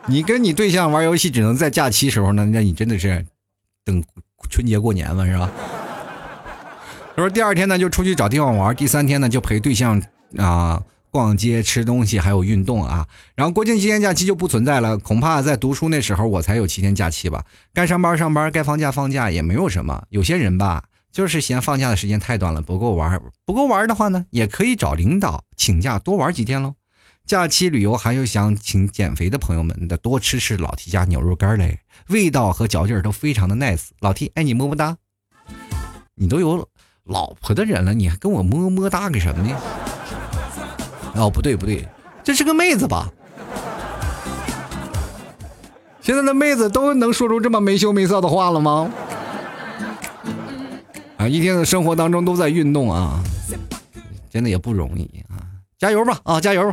[0.06, 3.24] 你跟你对象玩游戏只能在假期时候呢，那你真的是
[3.84, 4.02] 等
[4.48, 5.50] 春节过年了，是吧？
[7.20, 10.02] 说第二天呢就出去找地方玩，第三天呢就陪对象
[10.36, 13.06] 啊逛街、吃东西，还有运动啊。
[13.34, 17.44] 然后国庆七天假期就不存在了，恐怕在读书那时候我才有七天假期吧。
[17.74, 20.04] 该上班上班，该放假放假，也没有什么。
[20.10, 23.20] 有些人吧，就是嫌放假的时间太短了，不够玩。
[23.44, 26.74] 不够玩的话呢，也可以找领导请假多玩几天喽。
[27.26, 33.88] 假期旅游还有想请减肥的朋友们的，多吃吃老 T 家牛肉干嘞，味道和嚼劲儿都非常的 nice。
[34.00, 34.96] 老 T 爱你么么哒，
[36.14, 36.68] 你都有。
[37.10, 39.56] 老婆的人了，你还跟我么么哒干什么呢？
[41.16, 41.86] 哦，不对不对，
[42.22, 43.08] 这是个妹子吧？
[46.00, 48.90] 现在的妹子都能说出这么没羞没臊的话了吗？
[51.16, 53.20] 啊，一天的生活当中都在运动啊，
[54.30, 55.42] 真的也不容易啊，
[55.78, 56.72] 加油吧啊，加油！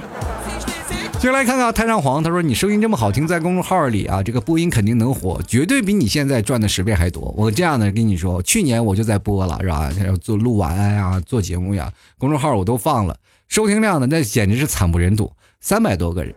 [1.19, 9.91] 接下来看看太上皇，他说：“你声音这么好听，在公众号里啊，这个播音肯定能火，绝对比你现在赚的十倍还多。”我这样的跟你说，去年我就在播了，是吧？
[10.21, 16.33] 做录完呀，做节目呀，公众号我都放了，收听量呢，那简直是惨不忍睹，三百多个人，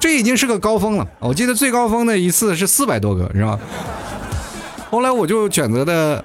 [0.00, 1.06] 这已经是个高峰了。
[1.20, 3.60] 我记得最高峰的一次是四百多个，是吧？
[4.90, 6.24] 后来我就选择的。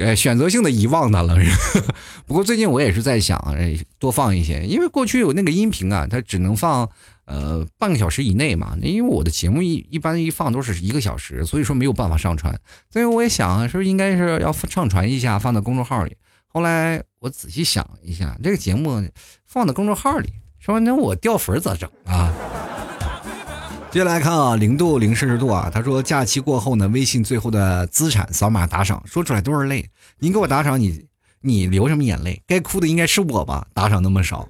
[0.00, 1.36] 呃，选择性的遗忘它了。
[2.26, 6.88] 不过最近我也是在想，哎，多放一些，因为过去有那个音频啊，它只能放
[7.26, 8.74] 呃半个小时以内嘛。
[8.80, 12.58] 因为我的节目一一般一放都是一个小时，所以说没有办法上传。
[12.90, 16.16] 所以我也想，说应该是要上传一下，放到公众号里。
[16.48, 19.06] 后来我仔细想一下，这个节目
[19.46, 22.32] 放到公众号里，说那我掉粉咋整啊？
[23.90, 29.84] 接下来看啊，零度零摄氏度啊，他说假期过后呢，微信最后的资产扫码打赏，说出来都是泪。
[30.20, 31.04] 您给我打赏，你
[31.40, 32.40] 你流什么眼泪？
[32.46, 33.66] 该哭的应该是我吧？
[33.74, 34.48] 打赏那么少，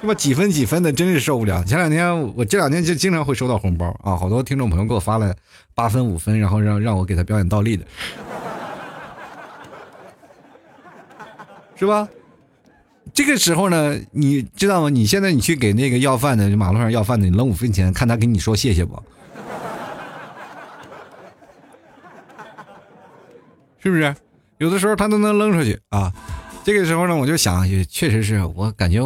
[0.00, 0.12] 是吧？
[0.14, 1.62] 几分几分的，真是受不了。
[1.62, 5.32] 前两天我这两天就经常会收到红包啊，好多听众朋友给我发了
[5.76, 7.86] 八分五分，然后让让我给他表演倒立的，
[11.76, 12.08] 是吧？
[13.12, 14.88] 这个时候呢，你知道吗？
[14.88, 18.94] 你现在你去给那个要饭的马路上要饭的，你扔五分钱，看他给你说谢谢不？
[23.82, 24.14] 是不是？
[24.58, 26.12] 有的时候他都能扔出去啊。
[26.62, 29.00] 这个时候呢，我就想，也确实是我感觉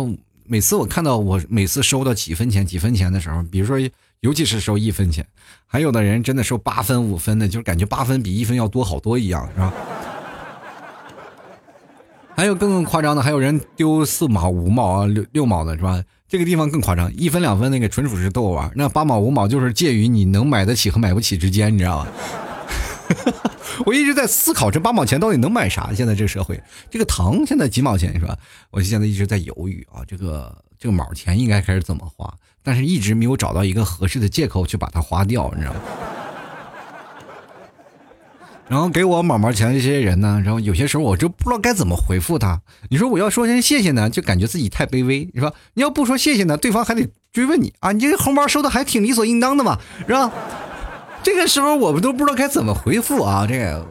[0.45, 3.79] 每次我看到我每次收到几分钱、几分钱的时候，比如说
[4.21, 5.27] 尤其是收一分钱，
[5.67, 9.73] 还有的人真的收八分、五分的，就感觉八分比一分要多好多一样，是吧？
[12.37, 16.03] 还有更夸张的，还有人丢四毛、五毛啊、六六毛的，是吧？
[16.29, 18.71] 这个地方更夸张，一分两分那个纯属是逗我玩。
[18.75, 22.09] 那八毛五毛就是介于你能买得起和买不起之间，你知道吧？
[23.87, 25.93] 我一直在思考这八毛钱到底能买啥？
[25.95, 28.37] 现在这个社会，这个糖现在几毛钱是吧？
[28.71, 32.33] 我现在一直在犹豫啊，这个这个毛钱应该开始怎么花？
[32.63, 35.81] 但是一直没有找到一个合适的借口去把它花掉，你知道吗？
[38.67, 42.63] 然后给我毛毛钱这些人呢，然后有些时候我就不知道该怎么回复他。
[42.89, 45.55] 你说我要说声谢谢呢，就感觉自己太卑微，你说？
[45.75, 50.33] 你要不说谢谢呢，对方还得追问你啊，你这个红包收的还挺理所应当的嘛，是吧？
[51.23, 53.87] 这个时候我们都不知道该怎么回复啊，这个，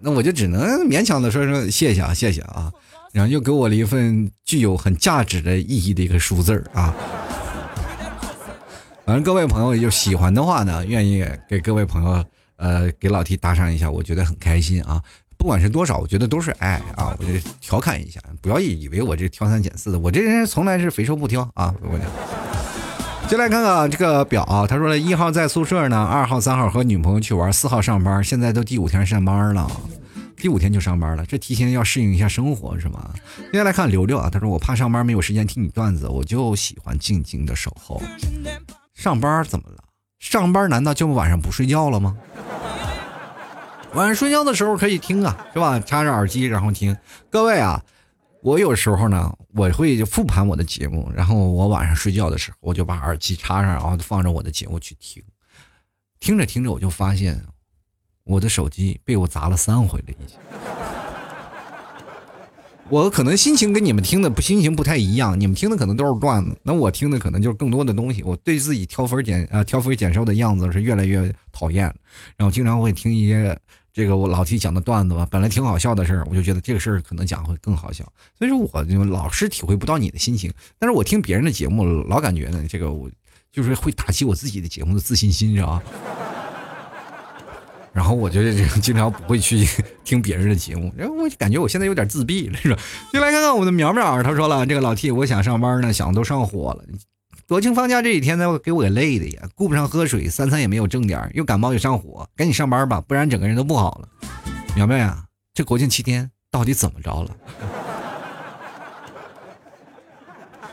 [0.00, 2.72] 那我就只能勉强的说声谢谢啊，谢谢啊，
[3.12, 6.92] 然后又给我了一份具有很价值的意义的一个数字啊。
[9.06, 12.24] 反正各位朋友有喜欢的话呢，愿意给各位朋友。
[12.58, 15.02] 呃，给老 T 打赏一下，我觉得很开心啊！
[15.36, 17.16] 不管是多少，我觉得都是爱啊！
[17.18, 21.72] 我就调侃一下，不要以为我这挑三拣四的，我这人从来是肥瘦不挑啊！
[21.80, 21.98] 我
[23.28, 29.70] 就来看看这个表啊，他说了一号在宿舍呢，二号、三号和女朋友去玩，四号上班，现在都第五天上班了，
[30.36, 33.10] 第五天就上班了，这提前要适应一下生活是吗？
[33.52, 38.02] 接下来看刘刘啊，他说我怕上班没有时间听你段子，我就喜欢静静的守候。
[38.94, 39.84] 上班怎么了？
[40.18, 42.16] 上班难道就晚上不睡觉了吗？
[43.94, 45.80] 晚上睡觉的时候可以听啊，是吧？
[45.80, 46.96] 插着耳机然后听。
[47.30, 47.82] 各位啊，
[48.42, 55.22] 我有时候呢，我会复盘我的节目，然后我晚上睡觉的时候，我就把耳机插上，然后放着我的节目去听。
[56.20, 57.42] 听着听着，我就发现
[58.24, 60.38] 我的手机被我砸了三回了，已经。
[62.90, 68.22] 我可能心情跟你们听的不心情不太一样，你们听的可能都是段子，那我听的可能就是更多的东西。
[68.22, 71.84] 我对自己挑肥拣啊挑肥拣瘦的样子是越来越讨厌，
[72.36, 73.54] 然后经常会听一些
[73.92, 80.50] 这个我老提讲的段子吧，本来挺好笑的事儿，我就觉得这个事儿可能讲会更好笑，所以说我就老是体会不到你的心情。
[80.78, 83.10] 但是我听别人的节目，老感觉呢，这个我
[83.52, 85.82] 就是会打击我自己的节目的自信心，知道吧？
[87.98, 88.40] 然后我就
[88.80, 89.66] 经常不会去
[90.04, 92.80] 听别人的节目，然后我感觉我现在有点自闭了，是吧？
[93.12, 96.84] 就来看看我们的苗苗，他说了，这个老 T，我想上班呢，想都上火了。
[97.48, 104.08] 国庆放假这几天呢，给我给累的呀，顾不上喝水，三餐也没有正点，又感冒又上火，赶紧上班吧，不然整个人都不好了。
[104.76, 107.36] 苗苗呀，这国庆七天到底怎么着了？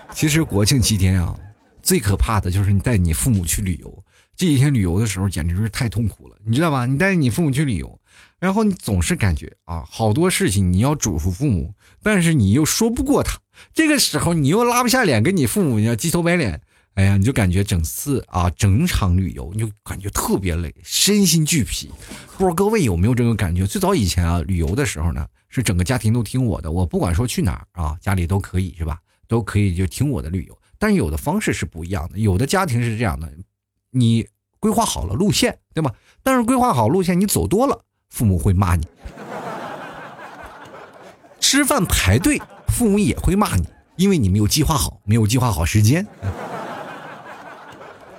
[0.14, 1.36] 其实国庆七天啊，
[1.82, 4.04] 最可怕的就是你带你父母去旅游。
[4.36, 6.86] 这几天旅游的时候简直是太痛苦了，你知道吧？
[6.86, 8.00] 你带着你父母去旅游，
[8.40, 13.40] 然后你总是感觉啊，好多事情你要嘱咐父母，但是你又说不过他。
[13.74, 16.62] 这个时候你又拉不下脸跟你父母要鸡头白脸，
[16.96, 21.90] 哎呀，你就感觉整次啊整场旅游你就感觉特别累，身心俱疲。
[22.38, 23.66] 不知道各位有没有这种感觉？
[23.66, 29.00] 最早以前啊，旅游的时候呢，是整个家庭都听我的，我不管说去哪儿啊，家里都可以是吧？
[29.28, 30.58] 都可以就听我的旅游。
[30.78, 33.32] 但有的方式是不一样的，有的家庭是这样的。
[33.96, 34.28] 你
[34.60, 35.92] 规划好了路线，对吧？
[36.22, 37.80] 但是规划好路线，你走多了，
[38.10, 38.86] 父母会骂你。
[41.40, 43.64] 吃饭排队，父母也会骂你，
[43.96, 46.06] 因为你没有计划好，没有计划好时间。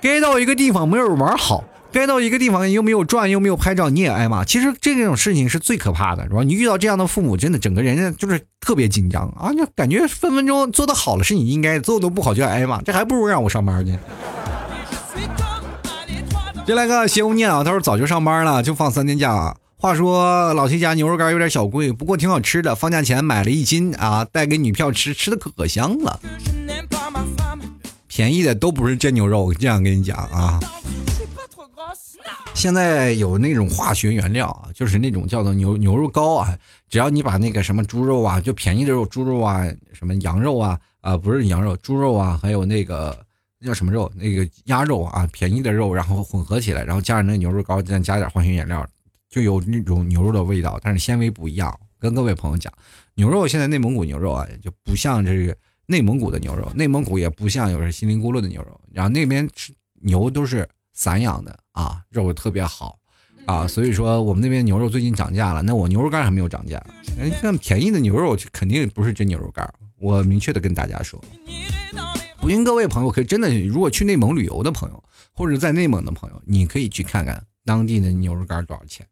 [0.01, 4.43] 该到一个地方没有玩好，该到一个地方又没有转，又没有拍照，你也挨骂。
[4.45, 6.41] 其实这种事情是最可怕的，是吧？
[6.43, 13.97] 你遇到这样的父母，真的整个人就是特别紧张啊，就感觉分分钟做的好了是你应该，做的不好就要挨骂，这还不如让我上班去。
[16.67, 19.55] 再来个邪无念啊，他说早就上班了，就放三天假。
[19.77, 22.75] 话说老七家牛肉干有点小贵，不过挺好吃的。
[22.75, 26.19] 放假前买了一斤啊，带给女票吃，吃的可香了。
[28.07, 30.59] 便宜的都不是真牛肉，这样跟你讲啊。
[32.53, 36.53] 现在有那种化学原料啊，就是那种叫做牛牛肉膏啊，
[36.89, 43.17] 只要你把那个什么猪肉啊，就便宜的肉，猪肉啊，什么羊肉啊，啊不是羊肉，猪肉啊，还有那个。
[43.59, 44.11] 那叫什么肉？
[44.15, 48.87] 那个鸭肉啊，便宜的肉，然后混合起来，然后加上那个牛肉膏，再加点化学原料，
[49.29, 51.77] 就有那种牛肉的味道，但是纤维不一样。
[51.99, 52.71] 跟各位朋友讲，
[53.15, 62.99] 牛肉现在内蒙古牛肉啊，就不像这个内蒙古的牛肉，内蒙古也不像有是锡林郭勒的牛肉，然后那边吃牛都是散养的啊，肉特别好
[63.47, 66.77] 啊，所以说我们那边牛肉最近涨价了，那我牛肉干还没有涨价。
[67.19, 69.67] 哎，像便宜的牛肉肯定不是真牛肉干，
[69.97, 71.19] 我明确的跟大家说。
[72.39, 79.05] 不信各位朋友可以真的，如果去内蒙旅游的朋友，或者在内蒙的朋友，你可以去看看当地的牛肉干多少钱，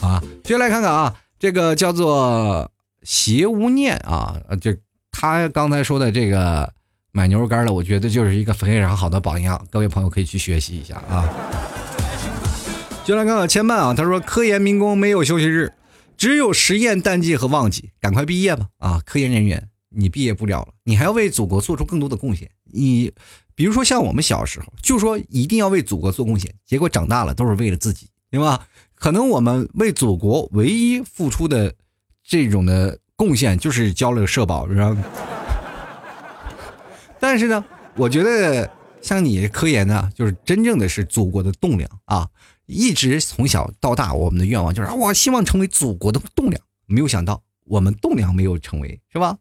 [0.00, 2.70] 啊，接下来看看啊，这个叫做
[3.02, 4.76] 邪无念啊，这
[5.10, 6.70] 他刚才说的这个
[7.12, 11.28] 买牛肉干的，我觉得就是一个非常好的榜样，各位朋友可以去学习一下啊。
[13.04, 15.72] 就来看看千曼啊，他说科研民工没有休息日，
[16.16, 19.68] 只有实验淡季和旺季，赶快毕业吧啊，科研人员。
[19.94, 22.50] 你毕业不了了，你还要为祖国做出更多的贡献。
[22.72, 23.12] 你，
[23.54, 28.66] 比如说像我们小时候，就说一定要为祖国做贡献，结果长大了都是为了自己，对吧？
[28.94, 31.74] 可能我们为祖国唯一付出的
[32.22, 34.96] 这种的贡献就是交了个社保，是吧？
[37.18, 37.64] 但是呢，
[37.96, 42.28] 我觉得像你科研呢，就是真正的是祖国的栋梁啊！
[42.66, 49.36] 一直从小到大，我们的愿望就是我希望成为祖国的栋梁，没有想到我们栋梁没有成为，是吧？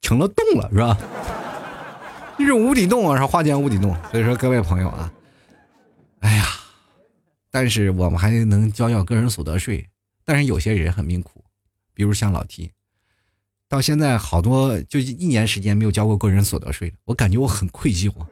[0.00, 0.96] 成了洞了是吧？
[2.42, 3.96] 这种无底洞啊，是花间无底洞。
[4.10, 5.12] 所以说各位朋友啊，
[6.20, 6.44] 哎呀，
[7.50, 9.88] 但是我们还能交交个人所得税。
[10.24, 11.44] 但是有些人很命苦，
[11.94, 12.70] 比如像老 T，
[13.68, 18.26] 到现在好多就一年时间没有交过个人所得税了，我感觉我很愧疚啊，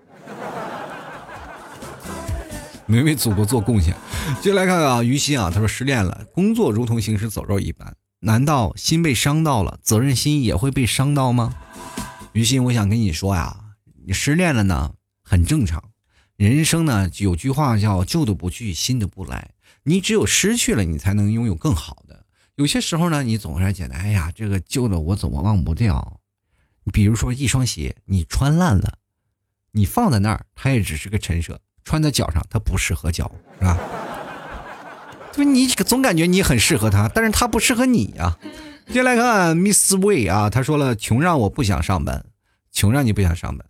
[2.86, 3.96] 没为祖国做贡献。
[4.40, 7.96] 接来看看啊，于心啊，他说失恋了，工作如同行尸走肉一般。
[8.20, 11.54] 难道心被伤到了，责任心也会被伤到吗？
[12.34, 13.56] 于心，我想跟你说呀，
[14.06, 15.82] 你失恋了呢，很正常。
[16.36, 19.50] 人生呢，有句话叫“旧的不去，新的不来”。
[19.84, 22.24] 你只有失去了，你才能拥有更好的。
[22.54, 26.20] 有些时候呢，你总是觉得，哎呀，这个旧的我怎么忘不掉？
[26.92, 28.98] 比如说一双鞋，你穿烂了，
[29.72, 33.78] 你放在那儿，它也只是个陈设；穿在脚上，它不适合脚，是吧？
[35.32, 38.38] 就你总感觉你很适合他，但是他不适合你啊。
[38.88, 42.26] 接下来看 Miss Wei 啊，他说了，穷让我不想上班，
[42.72, 43.64] 穷让你不想上班。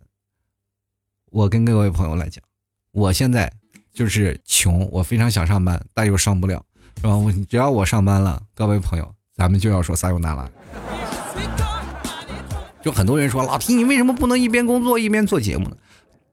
[1.31, 2.43] 我跟各位朋友来讲，
[2.91, 3.49] 我现在
[3.93, 6.61] 就是穷，我非常想上班，但又上不了，
[6.97, 7.11] 是吧？
[7.47, 10.51] 只要我上班了，各位朋友，咱们就要说撒由那拉。
[12.83, 15.77] 就很多人说老 T，你为什么不能一边工作一边做节目呢？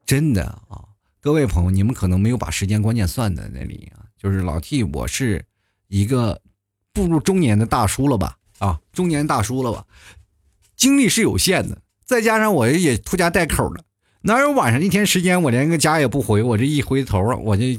[0.04, 0.82] 真的啊，
[1.20, 4.02] 各位朋友，你们可能没有把时间观念算在那里啊。
[4.16, 5.44] 就是老 T，我是
[5.86, 6.40] 一个
[6.92, 8.36] 步入中年的大叔了吧？
[8.58, 9.84] 啊，中年大叔了吧？
[10.74, 13.84] 精力是有限的，再加上我也拖家带口的，
[14.22, 16.42] 哪有晚上一天时间我连个家也不回？
[16.42, 17.78] 我这一回头，我这，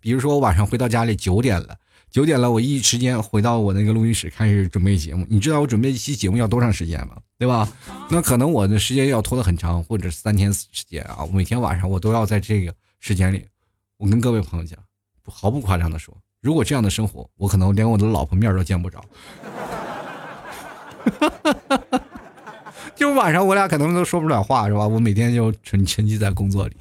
[0.00, 1.76] 比如说我晚上回到家里九点了。
[2.10, 5.26] 九点了，我一时间回到我那个录音室开始准备节目。
[5.28, 7.16] 你知道我准备一期节目要多长时间吗？
[7.36, 7.68] 对吧？
[8.08, 11.26] 那可能我的时间要拖得很长，或者三天时间啊。
[11.32, 13.44] 每天晚上我都要在这个时间里，
[13.96, 14.78] 我跟各位朋友讲，
[15.26, 19.04] 毫不夸张的说，如果这样的生活，我可能连我的老婆面都见不着。
[22.96, 24.86] 就晚上我俩可能都说不了话，是吧？
[24.86, 26.76] 我每天就沉沉浸在工作里。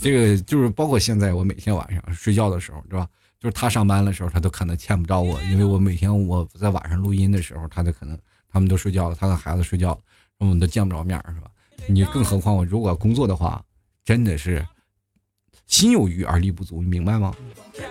[0.00, 3.08] 这个就是包括现在我每天晚上睡觉的时候，是吧？
[3.40, 8.18] 就是他上班的时候，他都可能见不着我，因为我每天我在晚上录音的时候，他都可能
[8.52, 9.98] 他们都睡觉了，他和孩子睡觉，
[10.38, 11.48] 我们都见不着面，是吧？
[11.86, 13.62] 你更何况我如果工作的话，
[14.04, 14.66] 真的是
[15.66, 17.34] 心有余而力不足，你明白吗？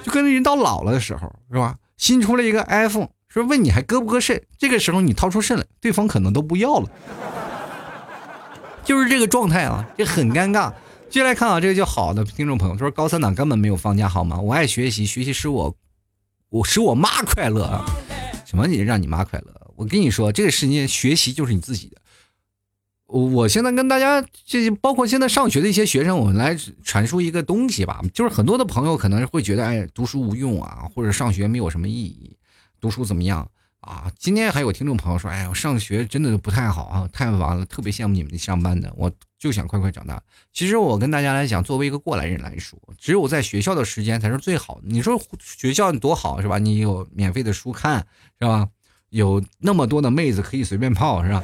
[0.03, 1.77] 就跟人到老了的时候，是吧？
[1.97, 6.87] 新出了一个 iPhone，说问你还割不割肾，这个时候你掏出肾来，对方可能都不要了，
[8.85, 10.71] 就是这个状态啊，这很尴尬。
[11.09, 14.39] 接下来看啊，这个叫好的听众朋友，说高三党根本没有放假好吗？
[14.39, 15.75] 我爱学习，学习使我，
[16.49, 17.83] 我使我妈快乐啊！
[18.45, 18.67] 什么？
[18.67, 19.71] 你让你妈快乐？
[19.77, 21.97] 我跟你说，这个世界学习就是你自己的。
[23.07, 26.55] 我我现在跟大家，这包括现在上学的一些学生，我们来
[26.85, 27.99] 阐述一个东西吧。
[28.13, 32.31] 就是很多的朋友可能会觉得，哎，读书无用啊，或者上学没有什么意义，
[32.83, 33.49] 读书怎么样？
[33.79, 39.09] 啊，今天还有听众朋友说：“哎呀，上学真的不太好啊，太忙了，特别羡慕你们上班的，我
[39.39, 40.21] 就想快快长大。”
[40.51, 44.81] 其实我跟大家来讲，作为一个过来人来说，只有在学校的时间才是最好的。
[44.83, 46.57] 你说学校多好是吧？
[46.57, 48.05] 你有免费的书看
[48.41, 48.67] 是吧？
[49.11, 51.41] 有那么多的妹子可以随便泡是吧？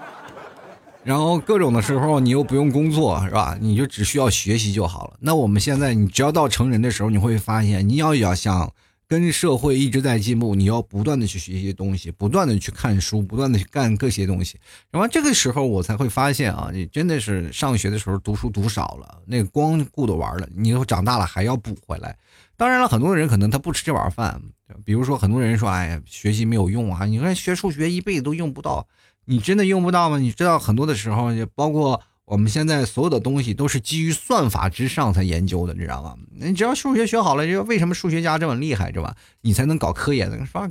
[1.02, 3.56] 然后各种的时候你又不用工作是吧？
[3.58, 5.14] 你就只需要学习就好了。
[5.20, 8.70] 那我们现在，你只要到成人的时候，你会发现，你要要想。
[9.10, 14.56] 跟社会一直在进步，你要不断的去学习东西，不断的去看书，不断的去干各些东西。
[14.88, 22.16] 然后这个时候我才会发现啊，你真的是上学的时候读书读少了，那光顾着玩了，你以后长大了还要补回来。
[22.56, 24.40] 当然了，很多人可能他不吃这碗饭，
[24.84, 28.86] 比如说很多人说，哎呀，学习没有用啊，你看学数学一辈子都用不到，
[29.24, 30.20] 你真的用不到吗？
[30.20, 32.00] 你知道很多的时候，包括。
[32.30, 36.14] 我们现在所有的东西都是基于算法之上才研究的，你知道吗？
[36.30, 39.16] 你只要数学学好了，就为什么数学家这么厉害，是吧？
[39.40, 40.70] 你才能搞科研的，是吧？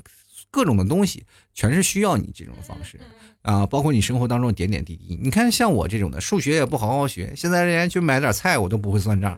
[0.49, 2.97] 各种的东西全是需要你这种方式
[3.41, 5.19] 啊，包括你生活当中点点滴滴。
[5.21, 9.37] 你看，像我这种的，数学也不好好学，现在连去买点菜我都不会算账。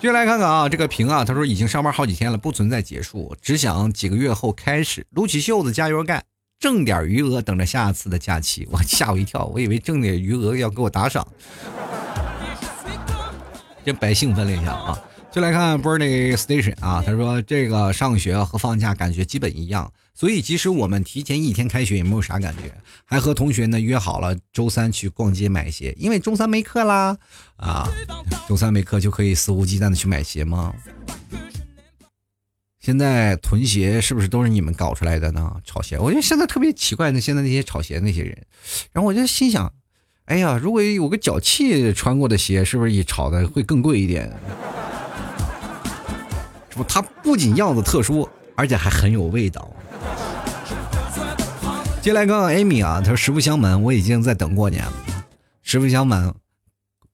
[0.00, 6.24] 接下来看看啊，这个平啊，他说已经上班好几天了，不存在结束，只想几个月后开始撸起袖子加油干。
[6.64, 8.66] 挣点余额，等着下次的假期。
[8.72, 11.28] 我吓我一跳，我以为挣点余额要给我打赏，
[13.84, 14.98] 这白兴奋了一下啊！
[15.30, 22.72] 就来看 Birdy Station 啊，他说这个上学和放假感觉基本一样，所以即使我们提前一天开学也没有啥感觉，
[23.04, 27.14] 还和同学呢约好了周三去逛街买鞋，因为周三没课啦
[27.58, 27.86] 啊！
[28.48, 30.72] 周三没课就可以肆无忌惮的去买鞋吗？
[32.84, 35.56] 现在囤鞋是不是都是你们搞出来的呢？
[35.64, 37.18] 炒鞋，我觉得现在特别奇怪呢。
[37.18, 38.36] 现在那些炒鞋那些人，
[38.92, 39.72] 然后我就心想，
[40.26, 44.30] 哎呀，如果有个脚气穿过的鞋，是不是也炒的会更贵一点？
[46.74, 49.74] 不，它不仅样子特殊，而且还很有味道。
[52.02, 54.92] 接来刚刚 Amy 啊，他说实不相瞒，我已经在等过年了。
[55.62, 56.34] 实不相瞒，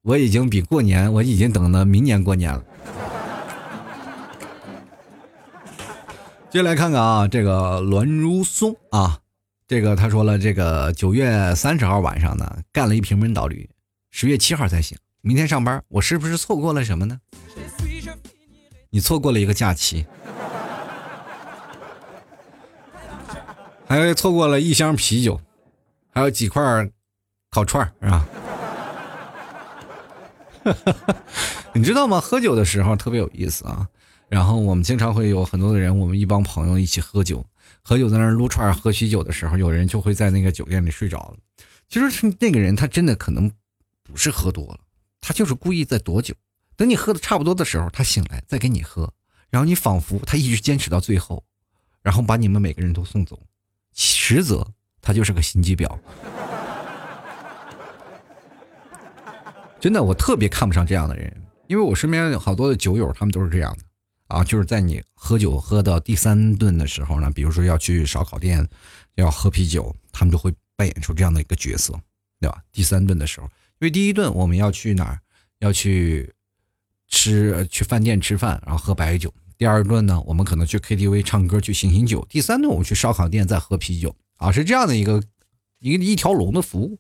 [0.03, 2.65] 我已经比过年，我已经等到明年过年了。
[6.51, 9.21] 接下来看看啊，这个栾如松啊，
[9.69, 13.71] 这个他说了，这个九月三十号晚上呢，干了一瓶闷倒驴，
[14.11, 14.99] 十月七号才醒。
[15.21, 17.21] 明天上班，我是不是错过了什么呢？
[18.91, 20.05] 你错过了一个假期，
[23.87, 25.41] 还错过了一箱啤酒，
[26.13, 26.91] 还有几块
[27.53, 28.27] 烤串是吧？
[31.73, 32.21] 你知道吗？
[32.21, 33.87] 喝酒的时候特别有意思啊。
[34.31, 37.45] 然后我们经常会有很多的人，我们一帮朋友一起喝酒，
[37.83, 41.37] 喝酒在那撸串喝喜酒的时候，有人就会在那个酒店里睡着了。
[41.89, 43.51] 其实那个人他真的可能
[44.05, 44.79] 不是喝多了，
[45.21, 46.33] 他就是故意在躲酒。
[46.77, 49.13] 等你喝的差不多的时候，他醒来再给你喝，
[49.51, 51.43] 然后你仿佛他一直坚持到最后，
[52.01, 53.37] 然后把你们每个人都送走。
[53.93, 54.65] 实则
[55.03, 55.99] 他就是个心机婊。
[59.81, 63.85] 真的，我特别看不上这样的人，因为我身边有好多的酒友，他们都是这样的。
[64.31, 68.67] 啊，就是在你喝酒喝到第三顿的时候呢，比如说要去烧烤店，
[69.17, 71.93] 要喝啤酒，他们就会扮演出这样的一个角色，
[72.41, 72.63] 对吧？
[72.73, 73.47] 第三顿的时候，
[73.81, 75.21] 因为第一顿我们要去哪儿？
[75.59, 76.33] 要去
[77.09, 79.35] 吃去饭店吃饭，然后喝白酒。
[79.59, 82.25] 第二顿呢，我们可能去 KTV 唱歌去醒醒酒。
[82.31, 85.23] 第三顿我们去烧烤店再喝啤酒啊，是这样的一个
[85.81, 86.99] 一个一条龙的服务，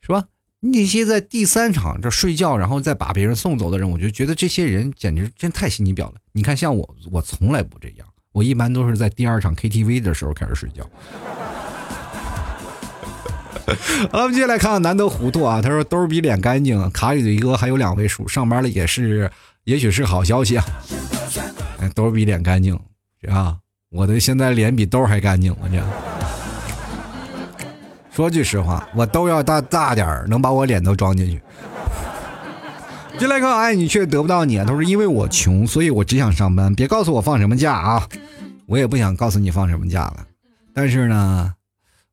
[0.00, 0.26] 是吧？
[0.64, 6.14] 那些在第三场这睡觉，然后再把别人送走的人，我就觉得这些人简直真太心机婊了。
[6.30, 10.88] 你看，像我，我从来不这样，我一般都是在第二场 KTV 的时候开始睡觉。
[14.12, 15.60] 好了，我们接下来看看难得糊涂啊。
[15.60, 19.28] 他说兜比脸干净，卡里的余额还有两位数，上班了也是，
[19.64, 20.64] 也许是好消息啊。
[21.94, 22.78] 兜比脸干净
[23.28, 23.58] 啊！
[23.90, 25.82] 我的现在脸比兜还干净，我这。
[28.12, 31.40] 说句实话，我都要大大点儿，能把我脸都装进去。
[33.18, 34.58] 进来看，爱你却得不到你。
[34.58, 36.74] 他说：“因为我穷，所以我只想上班。
[36.74, 38.06] 别告诉我放什么假啊！
[38.66, 40.26] 我也不想告诉你放什么假了。
[40.74, 41.52] 但是呢，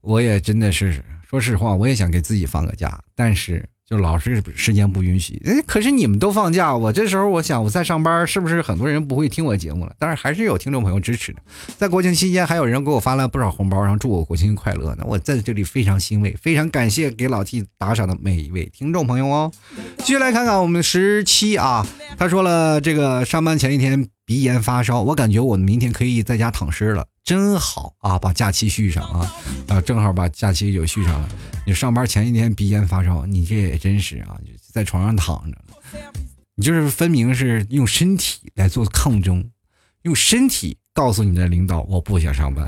[0.01, 9.91] 我也真的是说实话，我也想给自己放个假，但是。”就老是时间不允许，哎，可是你们都放假，我这时候我想我在上班，是不是很多人不会听我节目了？
[9.97, 11.41] 但是还是有听众朋友支持的，
[11.75, 14.95] 在国庆期间还有人给我发了不少红包，然后祝我国庆快乐。
[14.95, 19.51] 那我在这里非常欣慰，非常感谢给老 T 打赏的每一位听众朋友哦。
[19.97, 21.83] 继续来看看我们十七啊，
[22.15, 27.07] 他说了这个上班前一天鼻炎发烧，我感觉我明天可以在家躺尸了。
[27.29, 29.31] 真好啊，把假期续上啊，
[29.67, 31.29] 啊，正好把假期就续上了。
[31.63, 34.35] 你上班前一天鼻炎发烧，你这也真是啊，
[34.73, 35.57] 在床上躺着，
[36.55, 39.47] 你就是分明是用身体来做抗争，
[40.01, 42.67] 用身体告诉你的领导我不想上班。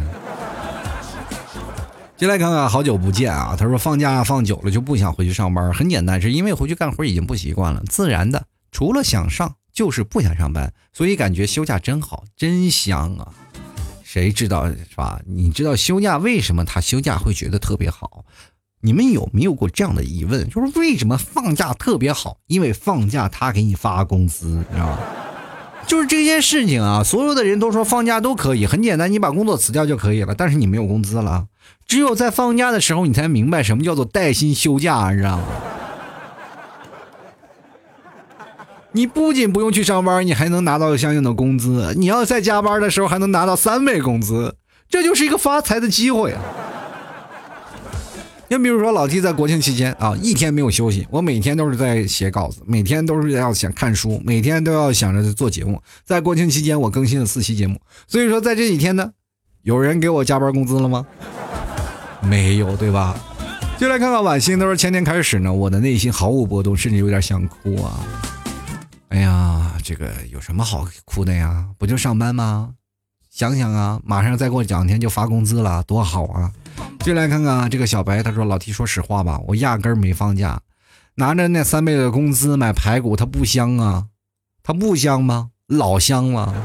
[2.16, 3.56] 进来看看，好久不见啊！
[3.58, 13.34] 他说放假放久了就不想回去上班，很简单，是因为回去干活已经不习惯了，自然的，除了想上就是不想上班，所以感觉休假真好，真香啊。
[14.14, 15.22] 谁知道是吧？
[15.26, 18.26] 你知道休假为什么他休假会觉得特别好？
[18.82, 20.50] 你们有没有过这样的疑问？
[20.50, 22.36] 就是为什么放假特别好？
[22.48, 25.00] 因为放假他给你发工资，你知道吗？
[25.88, 30.36] 就是这件事情啊，所有的人都说放假都可以，很简单，你把工作辞掉就可以了。
[30.36, 31.48] 但是你没有工资了，
[31.88, 35.46] 只有在放假的时候，你才明白什么叫做带薪休假，你知道吗？
[38.94, 41.94] 你不仅不用去上班，你还能拿到相应的工资。
[41.98, 44.56] 你要在加班的时候还能拿到三倍工资，
[44.90, 46.42] 这就是一个发财的机会啊！
[48.50, 55.82] 你比如说老 T 在国庆期间啊，一天没有休息，我每天都是在写稿子，每天都是要想看书，每天都要想着做节目。
[56.04, 57.80] 在国庆期间，我更新了四期节目。
[58.08, 59.12] 所以说，在这几天呢，
[59.64, 61.08] 有人给我加班工资了吗？
[62.28, 63.18] 没有，对吧？
[63.80, 67.98] 就来看看晚星，他说前天开始呢，我的内心毫无波动，甚至有点想哭啊。
[69.12, 71.68] 哎呀，这个有什么好哭的呀？
[71.78, 72.76] 不就上班吗？
[73.30, 76.50] 想想啊，马上再过两天就发工资了，多好啊！
[77.02, 80.62] 进来看看这个小白，他说：“老 T，说实话吧，我压根儿没放假，
[81.16, 84.06] 拿着那三倍的工资买排骨，它不香啊？
[84.64, 85.52] 它不香吗？
[85.68, 86.56] 老香了。”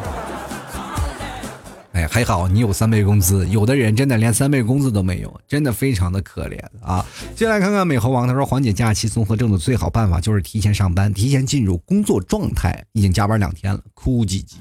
[1.97, 7.03] 哎，还好你有三倍工资，有的人真的连三倍工资都没有，真的非常的可怜啊！
[7.35, 12.85] 接下来看看美猴王，他说缓解假期综合症的最好办法就是提前上班，提前进入工作状态。
[12.93, 14.57] 已经加班两天了，哭唧唧。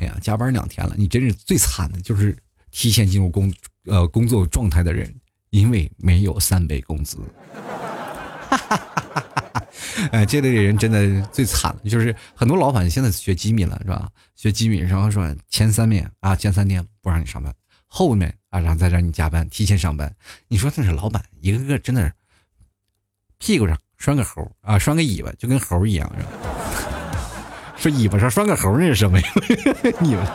[0.00, 2.36] 哎呀，加班两天了，你真是最惨的，就是
[2.72, 3.54] 提前进入工
[3.86, 5.14] 呃工作状态的人，
[5.50, 7.18] 因为没有三倍工资。
[10.12, 14.08] 哎，这类人真的最惨了，就是很多老板现在学机密了，是吧？
[14.36, 17.52] 学机密，然后说前三面啊，前三天不让你上班，
[17.86, 20.14] 后面啊，然后再让你加班，提前上班。
[20.48, 22.12] 你说那是老板，一个个真的是
[23.38, 26.30] 屁股上拴个猴啊，拴个尾巴，就跟猴一样，是吧？
[27.76, 29.28] 说尾巴上拴个猴那是什么呀？
[30.00, 30.26] 你们。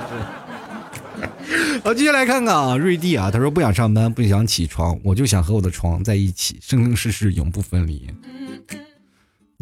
[1.84, 8.09] 好，接下来看看啊，瑞蒂啊，他说不想上班，不想起床，我就想和我的床在一起，生生世世永不分离。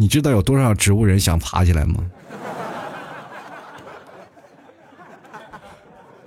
[0.01, 2.03] 你知道有多少植物人想爬起来吗？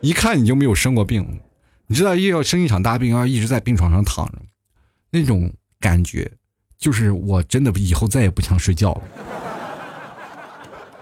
[0.01, 1.41] 一看你就没有生过病，
[1.89, 4.39] 你知道又要生一场大病，要一直在病床上躺着，
[5.11, 6.31] 那种感觉，
[6.79, 9.03] 就是我真的以后再也不想睡觉了。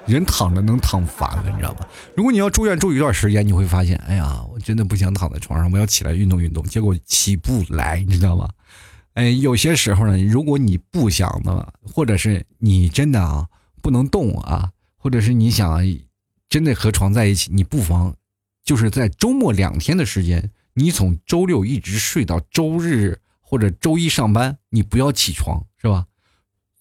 [0.07, 1.87] 人躺着能躺烦了，你知道吧？
[2.17, 8.49] 如果你要住院住一段时间，你会发现，哎呀，我真的不想躺在床上，我要起来运动运动，结果起不来，你知道吗？
[9.15, 13.47] 哎，有些时候呢，如果你不想的，或者是你真的啊
[13.81, 15.83] 不能动啊，或者是你想
[16.49, 18.15] 真的和床在一起，你不妨
[18.65, 26.07] 就是在周末两天的时间，你从周六一直睡到周日或者周一上班，你不要起床，是吧？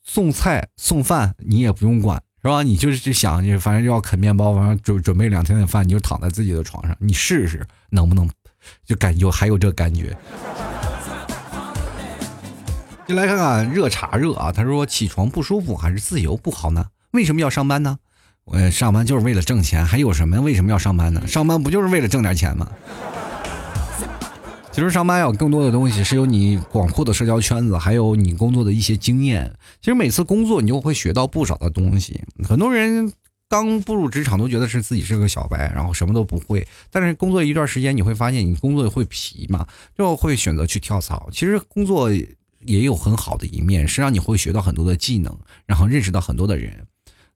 [0.04, 2.22] 送菜送饭你也不用管。
[2.44, 2.64] 是吧？
[2.64, 8.28] 你就是想，你反正要啃面包，完了准准备两天的饭，你就躺在自己的床上，你试试能不能，
[8.84, 10.18] 就感觉还有这感觉。
[13.08, 16.86] 就来看看热茶热啊，他说起床不舒服还是自由不好呢？
[17.12, 17.98] 为什么要上班呢？
[18.46, 20.40] 我上班就是为了挣钱，还有什么？
[20.40, 21.28] 为什么要上班呢？
[21.28, 22.70] 上班不就是为了挣点钱吗？
[24.72, 29.54] 其实上班有更多的东西，是有你广阔的社交圈子，还有你工作的一些经验。
[29.82, 32.22] 其实每次工作，你就会学到不少的东西。
[32.48, 33.12] 很多人
[33.50, 36.66] 刚步入职场都觉得是自己是个小白，然后什么都不会。
[36.90, 41.28] 但是工作一段时间，你会发现你工作会疲嘛，就会选择去跳槽。
[41.34, 42.10] 其实工作
[42.66, 46.86] 也有很好的一面，是让你会学到很多的技能，然后认识到很多的人。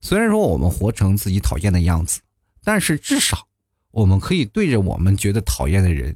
[0.02, 2.22] 虽然说我们活成自己讨厌的样子，
[2.64, 3.48] 但是至少
[3.92, 6.16] 我们可以对着我们觉得讨厌的人。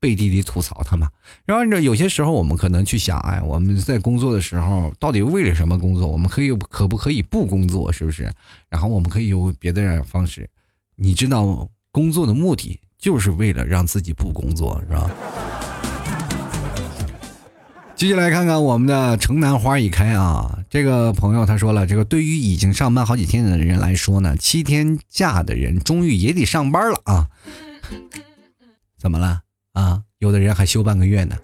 [0.00, 1.08] 背地里吐槽他嘛，
[1.44, 6.08] 然后呢，有些时候我们可能去想，哎，我们在工作的时候到底为了什么工作？
[6.08, 7.92] 我们可以可不可以不工作？
[7.92, 8.28] 是不是？
[8.68, 10.50] 然后我们可以有别的方式。
[10.96, 15.08] 你知道，工作的目的就是为了让自己不工作，是吧？
[18.02, 27.28] 继续来看看我们的城南花已开啊，这个朋友他说了，这个对于已经上班好几天的人来说呢，七天假的人终于也得上班了啊，
[28.98, 29.42] 怎么了？
[29.74, 31.36] 啊，有的人还休半个月呢。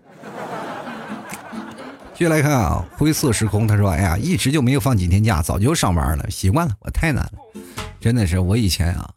[2.14, 7.32] 继续来看啊，灰色时空，他说：“哎呀，一直就没有放几天假，早就上班了，习惯了，我太难了。
[8.00, 9.09] 真的是，我以前啊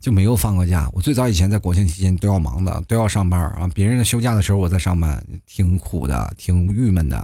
[0.00, 0.88] 就没有放过假。
[0.92, 3.70] 我最早以前在国庆期间都要忙的，都要上班啊。
[3.74, 7.16] 别人的休假的时候我在上班，挺苦的，挺郁闷的。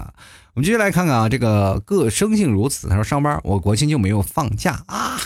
[0.55, 2.89] 我们继续来看看啊，这个各生性如此。
[2.89, 5.19] 他说上班，我国庆就没有放假啊。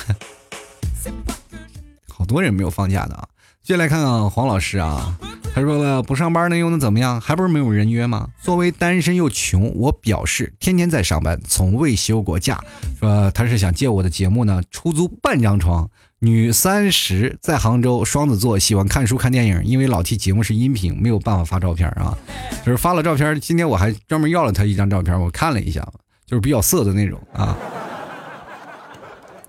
[2.08, 3.26] 好多人没有放假的啊。
[3.62, 5.18] 接下来看看黄老师啊。”
[5.52, 7.20] 他说了，不上班呢又能怎么样？
[7.20, 8.28] 还不是没有人约吗？
[8.40, 12.62] 作为单身又穷，我表示天天在上班，从未休过假。
[13.00, 15.90] 说他是想借我的节目呢，出租半张床。
[16.22, 19.62] 女三十，在杭州，双子座，喜欢看书看电影。
[19.64, 22.16] 因为老 T 节目是音频，没有办法发照片啊，
[22.64, 23.40] 就是发了照片。
[23.40, 25.80] 今天我还专门要了他一张照片，我看了一下，
[26.26, 27.56] 就是比较色的那种啊。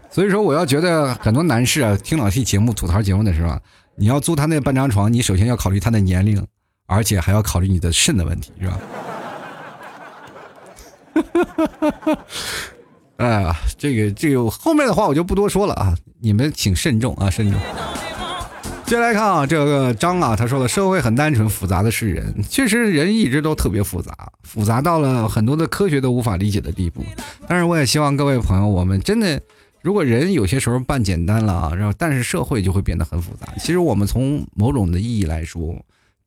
[0.10, 3.60] 所以说，我要觉得很多男士啊，听老 T 节目吐槽节目的时候。
[3.98, 6.48] 你要租他那半张床，你首先要考虑他的年龄，
[6.88, 8.80] 而且还要考虑你的肾的问题，是吧？
[11.14, 12.26] 哈哈哈哈哈
[13.22, 17.60] 哎呀，这个这个后面的话我就不多说了啊，你们请慎重啊，慎重。
[18.86, 22.44] 接下来看啊，这个张啊，他说了社会很单纯，复杂的是人。
[22.50, 24.14] 确实，人一直都特别复杂，
[24.44, 27.02] 复杂到了很多的科学都无法理解的地步。
[27.48, 29.42] 但是，我也希望各位朋友，我们真的。
[29.82, 33.48] 如果人有些时候办简单了啊，然后但是社会就会变得很复杂。
[33.58, 35.76] 其实我们从某种的意义来说，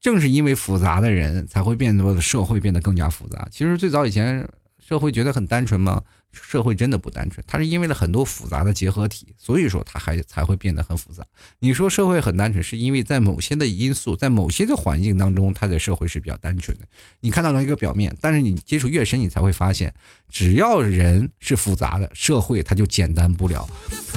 [0.00, 3.46] 正是因为复杂的人才会变得社会变得更加复杂。
[3.52, 4.44] 其实最早以前
[4.84, 6.02] 社会觉得很单纯吗？
[6.34, 11.24] 社会真的不单纯，它是因为了很多复杂的结合体，所以说它还才会变得很复杂。
[11.60, 16.84] 你说社会很单纯，是因为在某些的因素，在某些的环境当中，它的社会是比较单纯的。
[17.20, 19.94] 你看到了一个表面，但是你接触越深，你才会发现，
[20.28, 23.68] 只要人是复杂的，社会它就简单不了。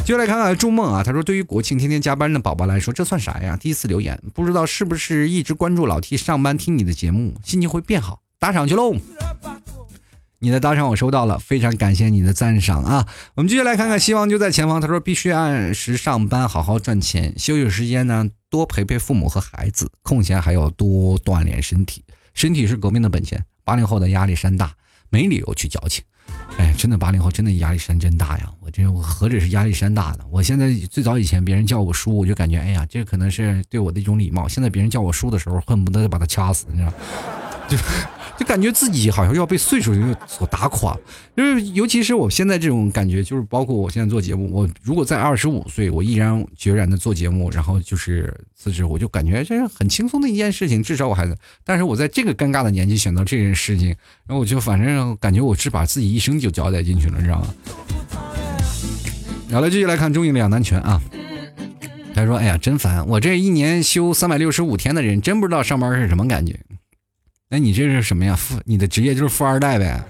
[0.05, 3.57] 就来看看筑梦啊，他说，对于国庆天天加班的宝宝来说，这算啥呀？
[3.57, 8.95] 第一次留言，不知道是不是一直关注老 T 上班听你的节目，心情会变好，打赏去喽。
[10.39, 13.07] 你的打赏我收到了，非常感谢你的赞赏啊！
[13.33, 14.79] 我们继续来看看，希望就在前方。
[14.79, 22.03] 他说必须按时上班，好好赚钱，休息时间呢多陪陪父母和孩子，空闲还要多锻炼身体，
[22.35, 23.43] 身体是革命的本钱。
[23.63, 24.71] 八零后的压力山大，
[25.09, 26.03] 没理由去矫情。
[26.57, 28.51] 哎，真的八零后真的压力山真大呀！
[28.59, 30.25] 我这我何止是压力山大呢？
[30.29, 34.47] 我现在最早以前别人叫我叔，我就感觉哎呀，这可能是对我的一种礼貌。
[34.47, 36.93] 现在别人叫我叔的时候，恨不得把他掐死，你知道？
[37.67, 37.77] 就。
[38.37, 39.95] 就感觉自己好像要被岁数
[40.27, 40.95] 所打垮，
[41.35, 53.87] 就是尤其是我现在这种感觉，就是包括我现在做节目，我如果在二十五岁，我毅然决然的做节目，然后就是辞职，我就感觉这是很轻松的一件事情，至少我还在，但是我在这个尴尬的年纪选择这件事情，
[54.27, 57.47] 然后我就反正感觉我是把自己一生就交代进去了，你知道吗？
[59.51, 61.01] 好了，继续来看中印两难全啊。
[62.13, 66.59] 他说：“哎呀，真烦，我这一年休三百六十五天的人，真不知道上班是什么感觉。”
[67.49, 68.35] 那你这是什么呀？
[68.35, 70.03] 富，你的职业就是富二代呗。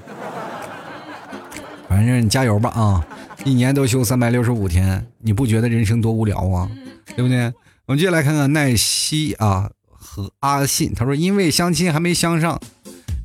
[1.87, 3.05] 反正你加油吧啊！
[3.43, 6.69] 一年都休三百六十五天，你不觉得人生多无聊啊？
[7.15, 7.45] 对不对？
[7.85, 12.59] 我们接下来看看奈西啊和阿信，他说因为相亲还没相上，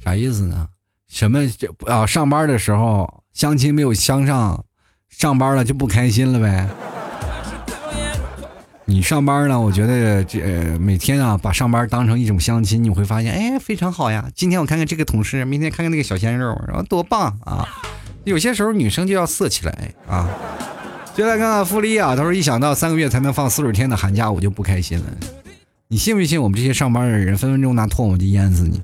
[0.04, 0.68] 啥意思呢？
[1.08, 2.06] 什么这啊？
[2.06, 4.64] 上班的时候相亲没有相上，
[5.08, 6.68] 上班了就不开心了呗？
[8.84, 9.58] 你上班呢？
[9.58, 10.40] 我觉得这
[10.78, 14.28] 每天啊，把上班当成一种相亲，你会发现，哎，非常好呀。
[14.34, 17.66] 今天我看看这个同事，明天看看那个小鲜肉，然后多棒啊！
[18.24, 20.28] 有些时候女生就要色起来啊。
[21.14, 25.04] 就来看看傅丽啊，他说一想到三个月才能放四十天的寒假，我就不开心了。
[25.88, 28.82] 你信不信我们这些上班的人分分钟拿唾沫就淹死你？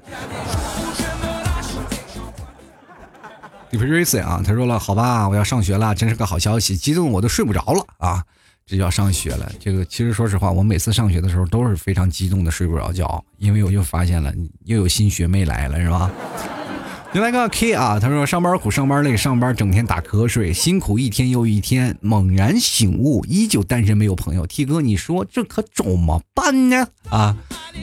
[3.70, 8.24] 李 r i c 啊，他说了，好吧，我要上学了，真是个好消息，激动我都睡不着了啊！
[8.68, 9.50] 这就要上学了。
[9.58, 14.30] 这个其实说实话，我每次上学的时候都是非常激动的，睡不着觉，因为我又发现了
[14.66, 16.10] 又有新学妹来了，是吧？
[17.14, 24.46] 又来个 K 啊，他说上班苦，上班累，上班整天打瞌睡，辛苦一天又一天，猛然醒悟，依旧单身没有朋友。
[24.46, 26.86] T 哥，你说这可怎么办呢？
[27.08, 27.34] 啊，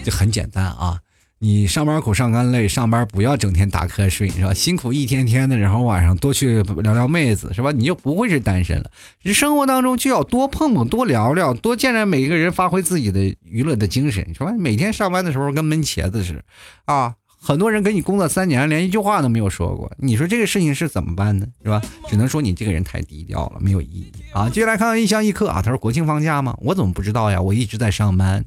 [0.03, 0.99] 就很简单啊。
[1.45, 4.51] 你上班苦，上班累，上班不要整天打瞌睡，是吧？
[4.51, 7.71] 辛苦一天天的，然后晚上多去聊聊妹子，是吧？
[7.71, 8.89] 你就不会是单身了。
[9.25, 14.51] 生活当中就要多碰碰，多聊聊，多见着每一个人，发挥自己的娱乐的精神，是吧？
[14.57, 16.43] 每天上班的时候跟闷茄子似的，
[16.85, 19.91] 啊，很多人跟你工作三年，连一句话都没有说过。
[19.99, 21.45] 你说这个事情是怎么办呢？
[21.63, 21.79] 是吧？
[22.09, 24.49] 只能说你这个人太低调了，没有意义啊。
[24.49, 26.57] 接下来看看一香一刻啊，他说国庆放假吗？
[26.59, 27.39] 我怎么不知道呀？
[27.39, 28.43] 我一直在上班，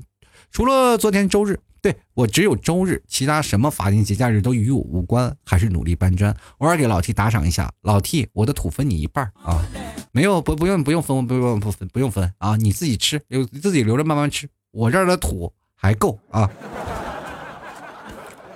[0.51, 1.61] 除了昨天周日。
[1.81, 7.71] 对我只有周日，其他什么法定节假日都与我无关，还是努力搬砖，偶尔给老 T 打赏一下。
[7.83, 9.65] 老 T，我的土分你一半啊，
[10.13, 16.51] 没有不不用不用分不用不分不用分啊，你自己吃，留自己留着慢慢吃，我这儿的土还够啊。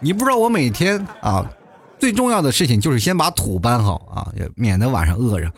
[0.00, 1.48] 你不知道我每天啊，
[2.00, 5.52] 最重要的事情就是先把土搬好啊，免得晚上饿着。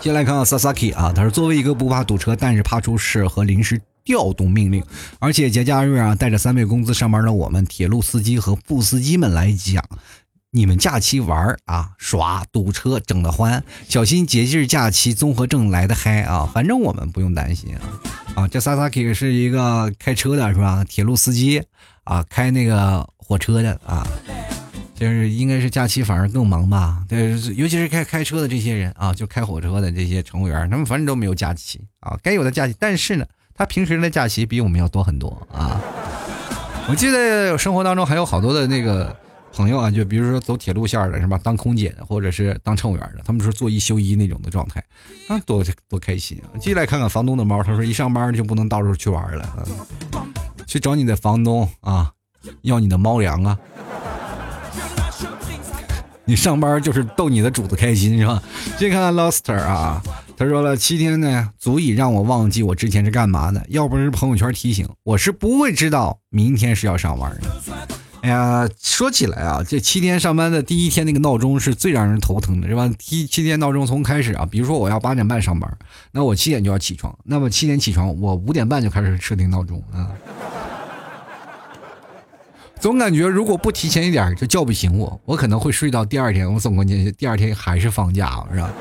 [0.00, 3.80] 先来看看 Sasaki 啊，他说作为一个不怕堵车，但是怕出事和临时。
[4.04, 4.84] 调动命令，
[5.18, 9.84] 而且节假日啊，带着三倍工资上班的我们铁路司机和副司机们来讲，
[10.50, 16.50] 你们假期玩啊耍堵车整得欢，小心节日假期综合症来的嗨啊！
[16.52, 17.80] 反正我们不用担心啊。
[18.34, 20.84] 啊，这 Sasaki 是一个开车的是吧？
[20.84, 21.62] 铁路司机
[22.04, 24.06] 啊，开那个火车的啊，
[24.94, 27.04] 就是应该是假期反而更忙吧？
[27.08, 33.24] 对，尤其是开开车的这些人啊，就开火车的这些乘务员，他们反正都没有假期啊，该有的假期，但是呢。
[33.60, 35.78] 他平时的假期比我们要多很多啊！
[36.88, 39.14] 我记得生活当中还有好多的那个
[39.52, 41.38] 朋友啊，就比如说走铁路线的是吧？
[41.44, 44.82] 当空姐的或者是当乘务员的，他们说做一休一那种的状态
[45.28, 46.56] 啊，多多开心啊！
[46.58, 49.68] 进来看看房东的猫，他说一上班就不能到处去玩了，
[50.66, 52.10] 去找你的房东啊，
[52.62, 53.58] 要你的猫粮啊！
[56.24, 58.42] 你上班就是逗你的主子开心是吧？
[58.78, 60.02] 接看看 Loster 啊。
[60.40, 63.62] 他说了七天呢，足以让我忘记我之前是干嘛的。
[63.68, 67.72] 要不是朋友圈提醒，我是不会知道明天是要上班的。
[68.22, 72.90] 哎呀，说起来啊，这七天上班的第一天那个闹钟是最让人头疼的，是吧？
[72.98, 75.70] 七七天闹钟从开始啊，比如说我要八点半上班，
[76.10, 77.14] 那我七点就要起床。
[77.22, 80.08] 那么七点起床，我五点半就开始设定闹钟啊。
[82.80, 86.50] 总感觉如果不提前一点，就叫不醒我，我可能会睡到第二天。
[86.50, 88.72] 我总感觉第二天还是放假，是吧？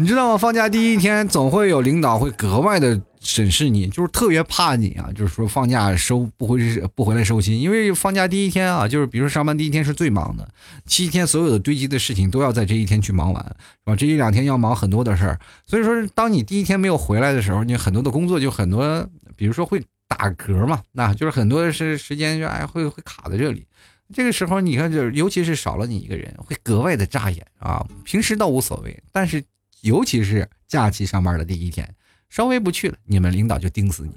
[0.00, 0.38] 你知道吗？
[0.38, 6.60] 放假第一天，总会有领导会格外的审视你，就是特别怕你啊，就是说放假收不回
[6.94, 10.48] 不回来收心，因为放假第一天啊，就是比如说上班第一天是最忙的，
[10.86, 13.50] 七天所有的堆积的事情都要在这一天去忙完，是
[13.86, 13.96] 吧？
[13.96, 23.66] 这一两天要忙很多的事儿，所以说当你第一天没有回来的时候，你很多的工作就很多，比如说会打嗝嘛，那就是很多是时间就哎会会卡在这里，
[24.14, 29.42] 这个时候你看就是尤其是少了你一个人，会格外的扎眼啊，平时倒无所谓，但是。
[29.82, 31.88] 尤其是假期上班的第一天，
[32.28, 34.12] 稍微不去了，你们领导就盯死你。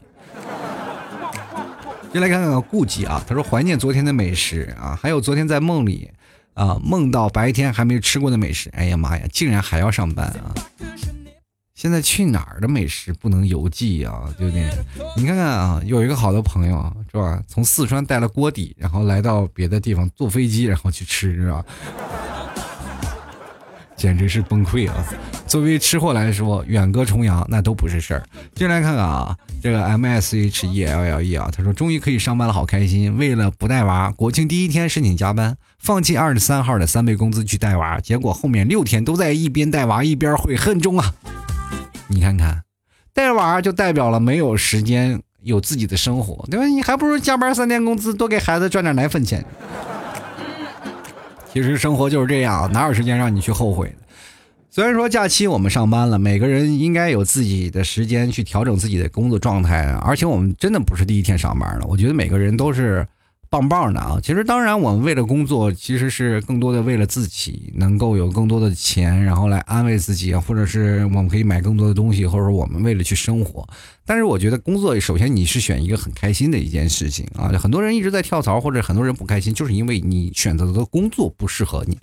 [2.13, 6.11] 就来看看顾忌啊，他说怀念昨天的美食啊，还有昨天在梦里
[6.53, 8.69] 啊梦到白天还没吃过的美食。
[8.73, 10.53] 哎呀妈呀，竟然还要上班啊！
[11.73, 14.31] 现在去哪儿的美食不能邮寄啊？
[14.37, 14.69] 对不对？
[15.15, 17.41] 你看看啊，有一个好的朋友是吧？
[17.47, 21.65] 从四川带了锅底，然后来到别的地方坐飞机，然后去吃是吧？
[24.01, 25.05] 简直是崩溃啊！
[25.45, 28.23] 作为吃货来说，远隔重洋那都不是事儿。
[28.55, 33.15] 进来看看啊，这个 M S H E L L E 啊，他说终于可以上班了，好开心。
[33.15, 41.13] 为了不带娃，国庆第一天申请加班，放弃二十三号的三倍工资去带娃，结果后面六天都在一边带娃一边悔恨中啊！
[42.07, 42.63] 你看看，
[43.13, 46.65] 带娃就代表了没有时间有自己的生活，对吧？
[46.65, 49.45] 你还不如加班三天工资，多给孩子赚点奶粉钱。
[51.53, 53.93] 其实生活就是这样，哪有时间让你去后悔
[54.69, 61.85] 虽然说假期我们上班了，每个人应该有自己的时间去调整自己的工作状态，而且我们真的不是第一天上班了。
[61.87, 63.05] 我觉得每个人都是。
[63.51, 64.17] 棒棒的啊！
[64.23, 73.67] 其实当然，我们为了工作，其实是更多的为了自己能够有更多的钱，然后来安慰自己，或者是我们可以买更多的东西，或者我们为了去生活。
[74.05, 77.49] 但是我觉得工作首先你是选一个很开心的一件事情啊！
[77.59, 81.99] 很多人一直在跳槽，或者很多人不开心，就是因为你选择的工作不适合你。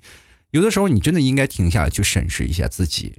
[0.51, 3.14] 有的时候你真的应该停下来去审视一下自己，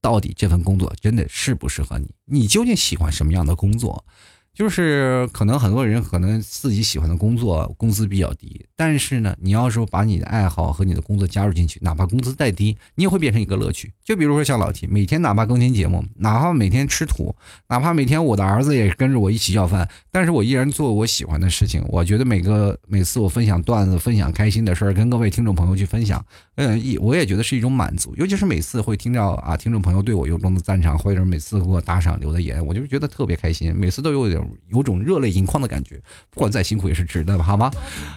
[0.00, 2.10] 到底这份工作真的适不适合你？
[2.24, 4.04] 你究竟喜欢什么样的工作？
[4.52, 13.90] 就是可能很多人可能自己喜欢的工作工资比较低，但是呢，你要是把你的爱好和你的工作加入进去，哪怕工资再低，你也会变成一个乐趣。
[14.04, 17.34] 就比如说像老 T，每天哪怕更新节目，哪怕每天吃土，
[17.68, 21.82] 哪怕每天我的儿子也跟着我一起要饭，但是我依然做我喜欢的事情。
[21.88, 26.22] 我觉得每个每次我分享段子、分享开心的事儿，跟各位听众朋友去分享，
[26.56, 28.12] 嗯，一我也觉得是一种满足。
[28.16, 34.39] 尤其是每次会听到啊，听众朋友对我由衷的赞赏，或者每次给我打赏留的言，我就觉得特别开心，每次都有点。
[34.70, 37.70] 有种热泪盈眶的感觉，不管再辛苦也是值得的，好吗？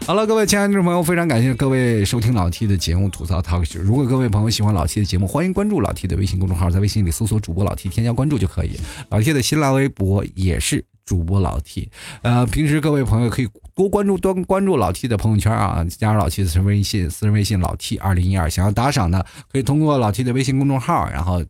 [0.05, 3.79] 好了，各位亲爱的听众朋友，非常感谢各位收听老 T 的节目吐槽 talk show。
[3.79, 8.79] 如果各位朋友喜欢老 T 的节目，欢迎关注老 T 的微信公众号，在微信里搜索主播老 T，添加关注就可以。
[9.09, 11.89] 老 T 的新浪微博也是主播老 T。
[12.21, 18.49] 呃，平时各位朋友可以多关注多关注老 T 的朋友圈啊，加入老 T 的私人微信，私人微信老 T 二零一二。
[18.49, 21.43] 想要打赏的，可以通过老 T 的微信公众号，然后。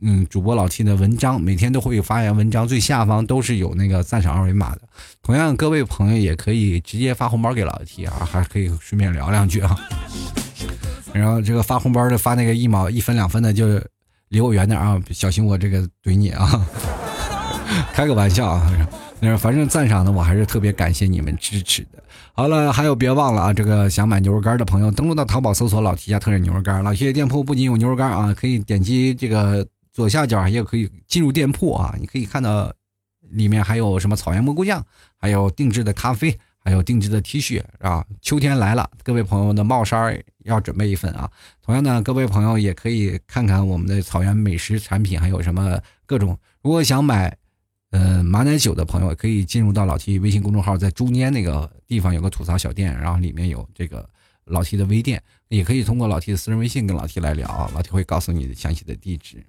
[0.00, 4.82] 嗯，主播老 T 的文章每天都会有发言，文章最下方都是有那个赞赏二维码的。
[5.22, 9.76] 同样，各位朋友也可以直接发红包给老 T 啊，还可以顺便聊两句啊。
[11.12, 13.66] 然后这个发红包的发那个一毛一分两分的，就
[14.28, 16.64] 离我远点啊，小心我这个怼你啊。
[17.92, 18.88] 开个玩笑啊，
[19.18, 22.00] 那反正赞赏的我还是特别感谢你们支持的。
[22.34, 26.84] 好了，还有别忘了啊，这个想买牛肉干的朋友，登录到淘宝搜索“老 T 家特产牛肉干”。
[26.84, 29.66] 老 T 的店铺不仅有牛肉干啊，可以点击这个。
[29.98, 32.72] 左下角也可以进入店铺啊，你可以看到
[33.30, 34.80] 里面还有什么草原蘑菇酱，
[35.16, 38.06] 还有定制的咖啡，还有定制的 T 恤啊。
[38.22, 41.28] 秋天来了，各位朋友的帽衫要准备一份啊。
[41.60, 45.76] 同样呢，各位朋友也可以看看我们的草原美食产品，还有什么
[46.06, 46.38] 各种。
[46.62, 47.36] 如果想买，
[47.90, 54.08] 呃，马奶酒的朋友可以进入到老 T 微信公众号，在中间那个地方有个吐槽小店，然后里面有这个
[54.44, 59.44] 老 T 的微店，也可以通过老 T 的私人微信跟老 T 来聊，老 T 会告诉你详细的地址。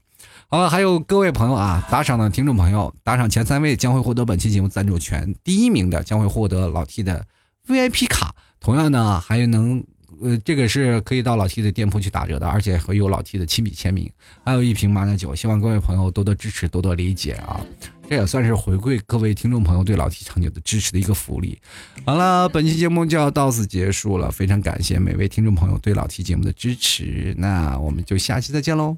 [0.51, 7.23] 好了，还有各位朋友啊，打赏的听众朋友，打赏前三位将会获得本期节目赞助权，第一名的将会获得老 T 的
[7.67, 9.83] VIP 卡，同样呢，还能，
[10.23, 14.11] 呃，这个是可以到老 T 的店铺去打折的，而且会有老 T 的亲笔签名，
[14.43, 17.63] 还有一瓶马奶酒，希望各位朋友多多支持，多多理解啊，
[18.09, 21.59] 这也算是回馈各位听众朋友对老 T 长久的支持的一个福利。
[22.07, 28.97] 好了，本期节目就要到此结束了，非常感谢每位听众朋友对老 T 节目的支持，那我们就下期再见喽。